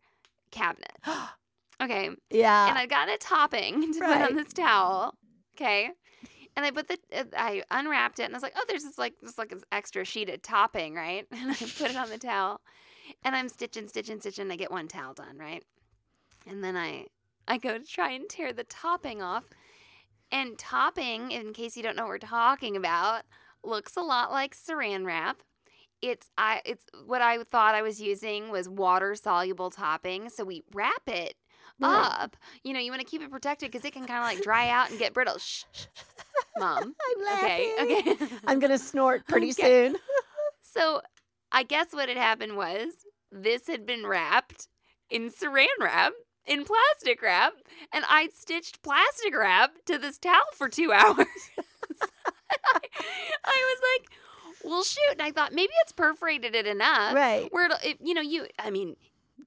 cabinet. 0.50 0.98
Okay. 1.82 2.10
yeah. 2.30 2.68
and 2.68 2.78
I 2.78 2.86
got 2.86 3.08
a 3.08 3.16
topping 3.18 3.92
to 3.94 4.00
put 4.00 4.22
on 4.22 4.34
this 4.34 4.52
towel. 4.52 5.14
Okay. 5.56 5.90
And 6.56 6.64
I 6.64 6.70
put 6.70 6.88
the, 6.88 6.98
uh, 7.12 7.24
I 7.36 7.62
unwrapped 7.70 8.20
it 8.20 8.24
and 8.24 8.34
I 8.34 8.36
was 8.36 8.42
like, 8.42 8.54
oh, 8.56 8.64
there's 8.68 8.84
this 8.84 8.98
like, 8.98 9.14
this 9.20 9.38
like 9.38 9.50
this 9.50 9.64
extra 9.72 10.04
sheet 10.04 10.28
of 10.30 10.42
topping, 10.42 10.94
right? 10.94 11.26
And 11.32 11.50
I 11.50 11.54
put 11.54 11.90
it 11.90 11.96
on 11.96 12.10
the 12.10 12.18
towel 12.18 12.60
and 13.24 13.34
I'm 13.34 13.48
stitching, 13.48 13.88
stitching, 13.88 14.20
stitching. 14.20 14.50
I 14.50 14.56
get 14.56 14.70
one 14.70 14.88
towel 14.88 15.14
done, 15.14 15.36
right? 15.36 15.64
And 16.46 16.62
then 16.62 16.76
I, 16.76 17.06
I 17.48 17.58
go 17.58 17.78
to 17.78 17.84
try 17.84 18.12
and 18.12 18.28
tear 18.28 18.52
the 18.52 18.64
topping 18.64 19.20
off. 19.20 19.44
And 20.32 20.58
topping, 20.58 21.30
in 21.30 21.52
case 21.52 21.76
you 21.76 21.82
don't 21.82 21.96
know 21.96 22.04
what 22.04 22.08
we're 22.08 22.18
talking 22.18 22.76
about, 22.76 23.22
looks 23.62 23.96
a 23.96 24.00
lot 24.00 24.32
like 24.32 24.56
saran 24.56 25.04
wrap. 25.04 25.42
It's 26.02 26.28
I 26.36 26.60
it's 26.64 26.84
what 27.06 27.22
I 27.22 27.42
thought 27.44 27.74
I 27.74 27.82
was 27.82 28.00
using 28.00 28.50
was 28.50 28.68
water 28.68 29.14
soluble 29.14 29.70
topping. 29.70 30.28
So 30.30 30.44
we 30.44 30.62
wrap 30.72 31.02
it 31.06 31.34
Right. 31.34 31.43
Up. 31.82 32.36
You 32.62 32.72
know, 32.72 32.80
you 32.80 32.90
want 32.90 33.00
to 33.00 33.06
keep 33.06 33.22
it 33.22 33.30
protected 33.30 33.70
because 33.70 33.84
it 33.84 33.92
can 33.92 34.06
kind 34.06 34.18
of 34.20 34.24
like 34.24 34.42
dry 34.42 34.68
out 34.68 34.90
and 34.90 34.98
get 34.98 35.12
brittle. 35.12 35.38
Shh, 35.38 35.64
mom. 36.58 36.94
I'm 37.18 37.24
laughing. 37.24 37.74
okay. 37.80 38.10
okay. 38.12 38.26
I'm 38.46 38.58
gonna 38.60 38.78
snort 38.78 39.26
pretty 39.28 39.50
Okay. 39.50 39.88
soon. 39.88 39.96
so 40.62 41.00
I 41.52 41.62
guess 41.62 41.88
what 41.92 42.08
had 42.08 42.18
happened 42.18 42.56
was 42.56 42.92
this 43.30 43.66
had 43.66 43.86
been 43.86 44.06
wrapped 44.06 44.68
in 45.10 45.30
saran 45.30 45.66
wrap, 45.80 46.12
in 46.46 46.64
plastic 46.64 47.20
wrap, 47.22 47.52
and 47.92 48.04
I'd 48.08 48.32
stitched 48.32 48.82
plastic 48.82 49.36
wrap 49.36 49.72
to 49.86 49.98
this 49.98 50.18
towel 50.18 50.40
for 50.54 50.68
two 50.68 50.92
hours. 50.92 51.26
I, 52.66 52.80
I 53.44 53.76
was 53.76 53.80
like, 53.98 54.08
well, 54.64 54.82
shoot. 54.82 55.00
And 55.12 55.22
I 55.22 55.30
thought 55.30 55.52
maybe 55.52 55.72
it's 55.82 55.92
perforated 55.92 56.54
it 56.54 56.66
enough. 56.66 57.14
Right. 57.14 57.48
Where 57.52 57.68
it, 57.84 57.98
you 58.02 58.14
know, 58.14 58.20
you, 58.22 58.46
I 58.58 58.70
mean, 58.70 58.96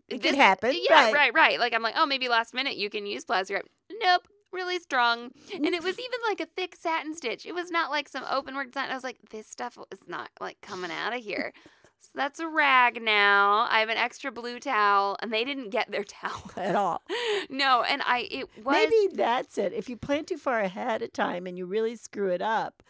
It 0.09 0.21
could 0.23 0.35
happen, 0.35 0.73
Yeah, 0.89 1.05
right. 1.05 1.13
right, 1.13 1.33
right. 1.33 1.59
Like 1.59 1.73
I'm 1.73 1.81
like, 1.83 1.95
oh, 1.97 2.05
maybe 2.05 2.29
last 2.29 2.53
minute 2.53 2.77
you 2.77 2.89
can 2.89 3.05
use 3.05 3.25
plastic 3.25 3.55
wrap. 3.57 3.65
Nope, 4.01 4.27
really 4.51 4.79
strong, 4.79 5.31
and 5.53 5.65
it 5.67 5.83
was 5.83 5.99
even 5.99 6.19
like 6.29 6.39
a 6.39 6.45
thick 6.45 6.75
satin 6.75 7.15
stitch. 7.15 7.45
It 7.45 7.53
was 7.53 7.69
not 7.71 7.91
like 7.91 8.07
some 8.09 8.23
open 8.29 8.55
work 8.55 8.67
design. 8.67 8.89
I 8.89 8.95
was 8.95 9.03
like, 9.03 9.17
this 9.31 9.47
stuff 9.47 9.77
is 9.91 10.07
not 10.07 10.29
like 10.39 10.61
coming 10.61 10.91
out 10.91 11.13
of 11.13 11.21
here. 11.21 11.51
So 11.99 12.11
that's 12.13 12.39
a 12.39 12.47
rag 12.47 13.01
now. 13.01 13.67
I 13.71 13.79
have 13.79 13.89
an 13.89 13.97
extra 13.97 14.31
blue 14.31 14.59
towel, 14.59 15.17
and 15.21 15.33
they 15.33 15.43
didn't 15.43 15.71
get 15.71 15.91
their 15.91 16.03
towel 16.05 16.51
At 16.55 16.75
all. 16.75 17.01
No, 17.49 17.83
and 17.83 18.01
I 18.05 18.27
it 18.31 18.47
was 18.63 18.75
Maybe 18.75 19.15
that's 19.15 19.57
it. 19.57 19.73
If 19.73 19.89
you 19.89 19.97
plan 19.97 20.25
too 20.25 20.37
far 20.37 20.59
ahead 20.59 21.01
of 21.01 21.11
time 21.11 21.47
and 21.47 21.57
you 21.57 21.65
really 21.65 21.95
screw 21.95 22.29
it 22.29 22.41
up, 22.41 22.83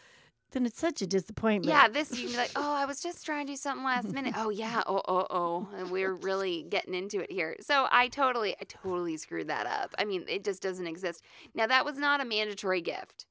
then 0.52 0.66
it's 0.66 0.80
such 0.80 1.02
a 1.02 1.08
disappointment. 1.08 1.66
Yeah, 1.66 1.88
this 1.88 2.12
you 2.12 2.24
can 2.24 2.32
be 2.32 2.38
like, 2.38 2.52
oh, 2.56 2.74
I 2.74 2.86
was 2.86 3.02
just 3.02 3.26
trying 3.26 3.46
to 3.48 3.54
do 3.54 3.58
something 3.58 3.84
last 3.86 4.08
minute. 4.10 4.34
Oh 4.38 4.50
yeah, 4.50 4.82
oh 4.88 5.02
oh 5.08 5.28
oh, 5.30 5.70
and 5.78 5.90
we're 5.92 6.14
really 6.14 6.66
getting 6.70 6.94
into 6.94 7.20
it 7.22 7.32
here. 7.32 7.56
So 7.62 7.88
I 7.92 8.08
totally, 8.08 8.56
I 8.60 8.64
totally 8.68 9.18
screwed 9.18 9.48
that 9.50 9.66
up. 9.66 9.94
I 10.00 10.06
mean, 10.06 10.24
it 10.28 10.44
just 10.44 10.62
doesn't 10.62 10.88
exist. 10.88 11.22
Now 11.54 11.68
that 11.68 11.86
was 11.86 11.98
not 11.98 12.22
a 12.22 12.26
mandatory 12.26 12.82
gift. 12.82 13.26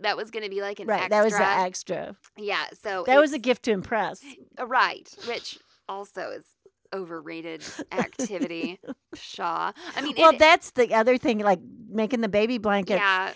That 0.00 0.16
was 0.16 0.30
going 0.30 0.44
to 0.44 0.50
be 0.50 0.60
like 0.60 0.78
an 0.78 0.86
right. 0.86 1.02
extra. 1.02 1.10
That 1.16 1.24
was 1.24 1.32
the 1.34 1.44
extra. 1.48 2.16
yeah. 2.36 2.66
So 2.82 3.02
That 3.06 3.18
was 3.18 3.32
a 3.32 3.38
gift 3.38 3.64
to 3.64 3.72
impress. 3.72 4.24
uh, 4.58 4.66
right, 4.66 5.12
which 5.26 5.58
also 5.88 6.30
is 6.30 6.44
overrated 6.94 7.62
activity. 7.92 8.78
Shaw. 9.14 9.72
I 9.96 10.00
mean, 10.00 10.14
Well, 10.16 10.32
it- 10.32 10.38
that's 10.38 10.70
the 10.72 10.94
other 10.94 11.18
thing, 11.18 11.38
like 11.40 11.60
making 11.90 12.20
the 12.20 12.28
baby 12.28 12.58
blanket. 12.58 12.94
yeah, 12.96 13.32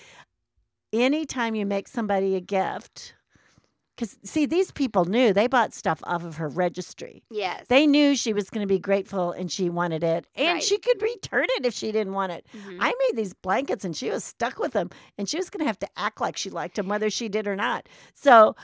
Anytime 0.93 1.55
you 1.55 1.65
make 1.67 1.89
somebody 1.89 2.35
a 2.37 2.41
gift, 2.41 3.15
because 3.97 4.19
see, 4.25 4.47
these 4.47 4.71
people 4.71 5.05
knew 5.05 5.33
they 5.33 5.47
bought 5.47 5.73
stuff 5.73 6.01
off 6.05 6.25
of 6.25 6.37
her 6.37 6.49
registry. 6.49 7.23
Yes. 7.31 7.67
They 7.69 7.87
knew 7.87 8.15
she 8.17 8.33
was 8.33 8.51
going 8.51 8.63
to 8.63 8.67
be 8.73 8.79
grateful 8.79 9.33
and 9.33 9.51
she 9.51 9.71
wanted 9.71 10.03
it, 10.05 10.27
and 10.35 10.55
Right. 10.55 10.63
she 10.63 10.79
could 10.79 11.01
return 11.01 11.47
it 11.57 11.65
if 11.67 11.75
she 11.75 11.93
didn't 11.93 12.13
want 12.13 12.33
it. 12.33 12.47
Mhm. 12.53 12.79
I 12.81 12.93
made 13.09 13.17
these 13.17 13.33
blankets 13.33 13.85
and 13.85 13.97
she 13.97 14.11
was 14.11 14.25
stuck 14.25 14.59
with 14.59 14.73
them, 14.73 14.91
and 15.17 15.29
she 15.29 15.37
was 15.39 15.51
going 15.51 15.61
to 15.61 15.67
have 15.67 15.79
to 15.81 15.89
act 15.97 16.21
like 16.21 16.37
she 16.37 16.51
liked 16.51 16.77
them, 16.77 16.89
whether 16.89 17.11
she 17.11 17.29
did 17.29 17.47
or 17.47 17.57
not. 17.57 17.89
So, 18.15 18.55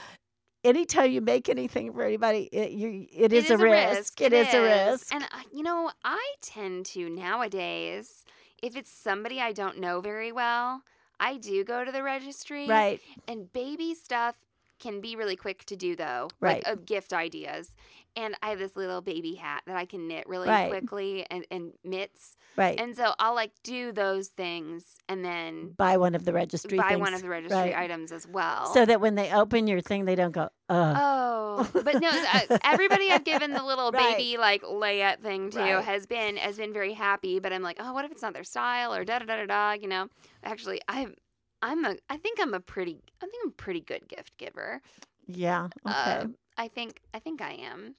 anytime 0.64 1.10
you 1.12 1.20
make 1.20 1.48
anything 1.48 1.92
for 1.92 2.02
anybody, 2.02 2.48
it, 2.52 2.72
you, 2.72 3.06
it 3.12 3.32
is, 3.32 3.48
a, 3.50 3.56
risk. 3.56 4.20
It 4.20 4.32
is, 4.32 4.52
a 4.52 4.60
risk. 4.60 5.14
And, 5.14 5.24
uh, 5.24 5.26
you 5.52 5.62
know, 5.62 5.92
I 6.04 6.34
tend 6.42 6.84
to 6.86 7.08
nowadays, 7.08 8.24
if 8.62 8.76
it's 8.76 8.90
somebody 8.90 9.40
I 9.40 9.52
don't 9.52 9.78
know 9.78 10.00
very 10.00 10.32
well, 10.32 10.82
I 11.20 11.36
do 11.36 11.64
go 11.64 11.84
to 11.84 11.92
the 11.92 12.02
registry. 12.02 12.66
Right. 12.66 13.00
And 13.26 13.52
baby 13.52 13.94
stuff 13.94 14.36
can 14.78 15.00
be 15.00 15.16
really 15.16 15.36
quick 15.36 15.64
to 15.66 15.76
do, 15.76 15.96
though. 15.96 16.28
Right. 16.40 16.64
Like 16.64 16.72
of 16.72 16.86
gift 16.86 17.12
ideas. 17.12 17.74
And 18.18 18.34
I 18.42 18.50
have 18.50 18.58
this 18.58 18.74
little 18.74 19.00
baby 19.00 19.34
hat 19.36 19.62
that 19.66 19.76
I 19.76 19.84
can 19.84 20.08
knit 20.08 20.28
really 20.28 20.48
Right. 20.48 20.68
quickly 20.68 21.24
and, 21.30 21.46
and 21.52 21.72
mitts. 21.84 22.36
Right. 22.56 22.78
And 22.80 22.96
so 22.96 23.12
I'll 23.20 23.34
like 23.34 23.52
do 23.62 23.92
those 23.92 24.28
things 24.28 24.96
and 25.08 25.24
then 25.24 25.74
buy 25.76 25.96
one 25.98 26.16
of 26.16 26.24
the 26.24 26.32
registry 26.32 26.76
buy 26.76 26.88
things. 26.88 27.00
one 27.00 27.14
of 27.14 27.22
the 27.22 27.28
registry 27.28 27.56
Right. 27.56 27.76
items 27.76 28.10
as 28.10 28.26
well. 28.26 28.74
So 28.74 28.84
that 28.84 29.00
when 29.00 29.14
they 29.14 29.32
open 29.32 29.68
your 29.68 29.80
thing, 29.80 30.04
they 30.04 30.16
don't 30.16 30.32
go, 30.32 30.48
oh. 30.68 30.94
Oh, 30.96 31.70
but 31.84 32.00
no, 32.00 32.08
uh, 32.10 32.58
everybody 32.64 33.10
I've 33.12 33.24
given 33.24 33.52
the 33.52 33.62
little 33.62 33.92
Right. 33.92 34.16
baby 34.16 34.36
like 34.36 34.62
layette 34.62 35.20
thing 35.20 35.50
to 35.50 35.80
has 35.82 36.06
been 36.06 36.36
has 36.36 36.56
been 36.56 36.72
very 36.72 36.94
happy. 36.94 37.38
But 37.38 37.52
I'm 37.52 37.62
like, 37.62 37.76
oh, 37.78 37.92
what 37.92 38.04
if 38.04 38.10
it's 38.10 38.22
not 38.22 38.34
their 38.34 38.44
style 38.44 38.92
or 38.92 39.04
da 39.04 39.20
da 39.20 39.26
da 39.26 39.36
da 39.36 39.46
da? 39.46 39.72
You 39.80 39.86
know, 39.88 40.08
actually, 40.42 40.80
I'm 40.88 41.14
I'm 41.62 41.84
a 41.84 41.96
I 42.10 42.16
think 42.16 42.38
I'm 42.40 42.54
a 42.54 42.60
pretty 42.60 42.98
I 43.22 43.26
think 43.26 43.42
I'm 43.44 43.50
a 43.50 43.52
pretty 43.52 43.80
good 43.80 44.08
gift 44.08 44.36
giver. 44.38 44.80
Yeah. 45.28 45.68
Okay. 45.86 45.94
Uh, 45.94 46.26
I 46.56 46.68
think 46.68 47.00
I 47.14 47.18
think 47.20 47.40
I 47.40 47.52
am. 47.52 47.94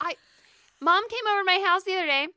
I 0.00 0.14
mom 0.80 1.08
came 1.08 1.26
over 1.28 1.40
to 1.40 1.44
my 1.44 1.64
house 1.66 1.82
the 1.84 1.94
other 1.96 2.06
day, 2.06 2.28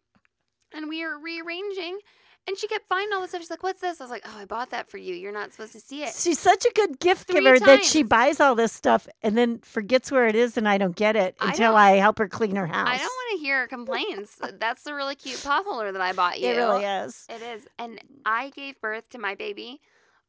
and 0.73 0.89
we 0.89 1.05
were 1.05 1.19
rearranging. 1.19 1.99
And 2.45 2.57
she 2.57 2.67
kept 2.67 2.89
finding 2.89 3.13
all 3.13 3.21
this 3.21 3.29
stuff. 3.29 3.41
She's 3.41 3.49
like, 3.49 3.63
"What's 3.63 3.79
this?" 3.79 4.01
I 4.01 4.03
was 4.03 4.11
like, 4.11 4.23
"Oh, 4.25 4.37
I 4.37 4.43
bought 4.43 4.71
that 4.71 4.89
for 4.89 4.97
you. 4.97 5.15
You're 5.15 5.31
not 5.31 5.53
supposed 5.53 5.71
to 5.73 5.79
see 5.79 6.03
it." 6.03 6.13
She's 6.13 6.39
such 6.39 6.65
a 6.65 6.71
good 6.73 6.99
gift 6.99 7.27
Three 7.27 7.39
giver 7.41 7.57
that 7.59 7.85
she 7.85 8.03
buys 8.03 8.41
all 8.41 8.53
this 8.53 8.73
stuff 8.73 9.07
and 9.21 9.37
then 9.37 9.59
forgets 9.59 10.11
where 10.11 10.27
it 10.27 10.35
is, 10.35 10.57
and 10.57 10.67
I 10.67 10.77
don't 10.77 10.93
get 10.95 11.15
it 11.15 11.37
until 11.39 11.71
don't- 11.71 11.79
I 11.79 11.91
help 11.91 12.17
her 12.17 12.27
clean 12.27 12.57
her 12.57 12.67
house. 12.67 12.89
I 12.89 12.97
don't 12.97 13.05
want 13.05 13.39
to 13.39 13.45
hear 13.45 13.59
her 13.61 13.67
complaints. 13.67 14.37
That's 14.59 14.83
the 14.83 14.93
really 14.93 15.15
cute 15.15 15.41
pot 15.41 15.63
holder 15.65 15.93
that 15.93 16.01
I 16.01 16.11
bought 16.11 16.41
you. 16.41 16.49
It 16.49 16.57
really 16.57 16.83
is. 16.83 17.25
It 17.29 17.41
is. 17.41 17.65
And 17.79 18.01
I 18.25 18.49
gave 18.49 18.81
birth 18.81 19.07
to 19.11 19.19
my 19.19 19.35
baby 19.35 19.79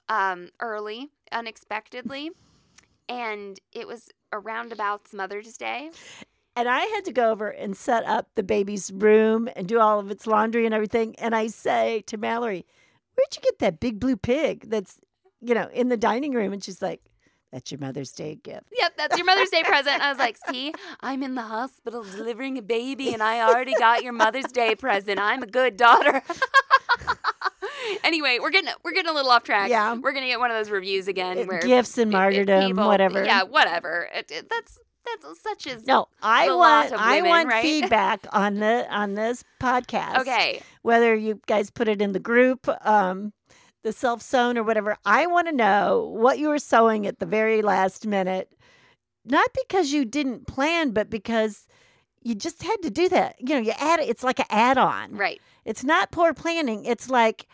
um, 0.09 0.51
early, 0.61 1.09
unexpectedly. 1.33 2.31
And 3.09 3.59
it 3.73 3.87
was 3.87 4.09
around 4.33 4.73
about 4.73 5.13
Mother's 5.13 5.57
Day. 5.57 5.91
And 6.57 6.69
I 6.69 6.81
had 6.81 7.05
to 7.07 7.13
go 7.13 7.31
over 7.33 7.49
and 7.49 7.77
set 7.77 8.05
up 8.05 8.29
the 8.35 8.43
baby's 8.43 8.93
room 8.93 9.49
and 9.57 9.67
do 9.67 9.81
all 9.81 9.99
of 9.99 10.11
its 10.11 10.27
laundry 10.27 10.65
and 10.67 10.75
everything. 10.75 11.17
And 11.17 11.35
I 11.35 11.49
say 11.49 12.03
to 12.07 12.17
Mallory, 12.17 12.65
Where'd 13.17 13.37
you 13.37 13.43
get 13.43 13.59
that 13.61 13.81
big 13.81 14.01
blue 14.01 14.17
pig 14.17 14.71
that's, 14.71 15.01
you 15.41 15.55
know, 15.55 15.69
in 15.73 15.89
the 15.89 15.97
dining 15.97 16.33
room? 16.33 16.53
And 16.53 16.63
she's 16.63 16.81
like, 16.81 17.01
That's 17.53 17.71
your 17.73 17.81
Mother's 17.81 18.13
Day 18.13 18.37
gift. 18.37 18.73
Yep, 18.77 18.97
that's 18.97 19.17
your 19.17 19.27
Mother's 19.27 19.51
Day 19.51 19.63
present. 19.65 20.01
I 20.01 20.11
was 20.11 20.19
like, 20.19 20.37
see, 20.49 20.73
I'm 21.01 21.23
in 21.23 21.35
the 21.35 21.43
hospital 21.43 22.05
delivering 22.05 22.57
a 22.59 22.63
baby 22.63 23.13
and 23.13 23.23
I 23.23 23.41
already 23.41 23.75
got 23.75 24.05
your 24.05 24.13
Mother's 24.13 24.51
Day 24.53 24.75
present. 24.77 25.19
I'm 25.19 25.43
a 25.43 25.47
good 25.47 25.77
daughter. 25.77 26.23
anyway, 28.05 28.39
we're 28.41 28.51
getting 28.51 28.71
we're 28.85 28.93
getting 28.93 29.11
a 29.11 29.15
little 29.15 29.31
off 29.31 29.43
track. 29.45 29.71
Yeah. 29.71 29.95
We're 29.95 30.13
gonna 30.13 30.27
get 30.27 30.39
one 30.41 30.51
of 30.51 30.57
those 30.57 30.71
reviews 30.71 31.09
again 31.09 31.47
where 31.47 31.61
Gifts 31.61 31.99
and 31.99 32.11
martyrdom, 32.11 32.67
people- 32.69 32.87
whatever. 32.87 33.25
Yeah, 33.25 33.43
whatever. 33.45 34.09
It, 34.15 34.31
it- 34.31 34.49
that's 34.51 34.79
that's 35.23 35.41
such 35.43 35.67
as 35.67 35.87
No, 35.87 36.09
I 36.23 36.51
want 36.51 36.93
of 36.93 36.99
I 37.01 37.21
want 37.23 37.49
right? 37.49 37.63
feedback 37.63 38.27
on 38.33 38.57
the 38.57 38.87
on 38.91 39.15
this 39.15 39.45
podcast. 39.61 40.21
Okay. 40.21 40.63
Whether 40.83 41.15
you 41.15 41.41
guys 41.47 41.71
put 41.71 41.89
it 41.89 42.01
in 42.01 42.13
the 42.13 42.19
group, 42.19 42.67
um, 42.87 43.33
the 43.83 43.93
self 43.93 44.23
sewn 44.23 44.57
or 44.57 44.63
whatever. 44.63 44.97
I 45.05 45.27
want 45.27 45.47
to 45.49 45.53
know 45.53 46.11
what 46.17 46.39
you 46.39 46.49
were 46.49 46.59
sewing 46.59 47.07
at 47.07 47.19
the 47.19 47.27
very 47.27 47.61
last 47.63 48.07
minute. 48.07 48.51
Not 49.27 49.49
because 49.55 49.93
you 49.93 50.05
didn't 50.05 50.47
plan, 50.47 50.91
but 50.91 51.09
because 51.11 51.67
you 52.23 52.35
just 52.35 52.63
had 52.63 52.77
to 52.83 52.91
do 52.91 53.09
that. 53.11 53.37
You 53.39 53.55
know, 53.55 53.61
you 53.61 53.73
add 53.79 54.01
it, 54.01 54.09
it's 54.09 54.23
like 54.25 54.39
an 54.39 54.47
add 54.51 54.79
on. 54.79 55.17
Right. 55.17 55.41
It's 55.65 55.85
not 55.85 56.11
poor 56.13 56.33
planning. 56.35 56.85
It's 56.85 57.09
like, 57.09 57.47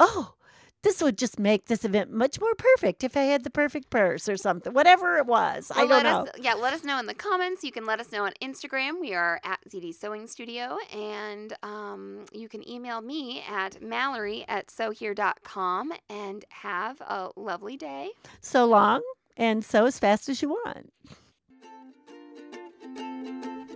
oh, 0.00 0.34
this 0.82 1.02
would 1.02 1.18
just 1.18 1.40
make 1.40 1.66
this 1.66 1.84
event 1.84 2.12
much 2.12 2.40
more 2.40 2.54
perfect 2.54 3.02
if 3.02 3.16
I 3.16 3.22
had 3.22 3.42
the 3.42 3.50
perfect 3.50 3.90
purse 3.90 4.28
or 4.28 4.36
something. 4.36 4.72
Whatever 4.72 5.16
it 5.16 5.26
was. 5.26 5.72
I 5.74 5.80
don't 5.80 5.88
let 5.88 6.02
know. 6.04 6.18
Us, 6.20 6.28
yeah, 6.40 6.54
let 6.54 6.72
us 6.72 6.84
know 6.84 6.98
in 7.00 7.06
the 7.06 7.14
comments. 7.14 7.64
You 7.64 7.72
can 7.72 7.86
let 7.86 7.98
us 7.98 8.12
know 8.12 8.24
on 8.24 8.32
Instagram. 8.40 9.00
We 9.00 9.12
are 9.12 9.40
at 9.42 9.58
ZJ 9.68 9.94
Sewing 9.94 10.28
Studio. 10.28 10.78
And 10.94 11.54
um, 11.64 12.26
you 12.32 12.48
can 12.48 12.68
email 12.68 13.00
me 13.00 13.42
at 13.50 13.82
mallory 13.82 14.44
at 14.46 14.70
sewhere.com 14.70 15.92
and 16.08 16.44
have 16.50 17.00
a 17.00 17.30
lovely 17.34 17.76
day. 17.76 18.10
so 18.40 18.64
long 18.66 19.02
and 19.36 19.64
sew 19.64 19.86
as 19.86 19.98
fast 19.98 20.28
as 20.28 20.40
you 20.40 20.50
want. 20.50 20.92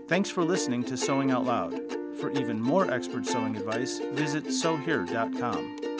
Thanks 0.07 0.31
for 0.31 0.45
listening 0.45 0.85
to 0.85 0.97
Sewing 0.97 1.31
Out 1.31 1.45
Loud. 1.45 1.79
For 2.19 2.31
even 2.33 2.61
more 2.61 2.91
expert 2.91 3.27
sewing 3.27 3.57
advice, 3.57 4.01
visit 4.13 4.53
sewhere.com. 4.53 6.00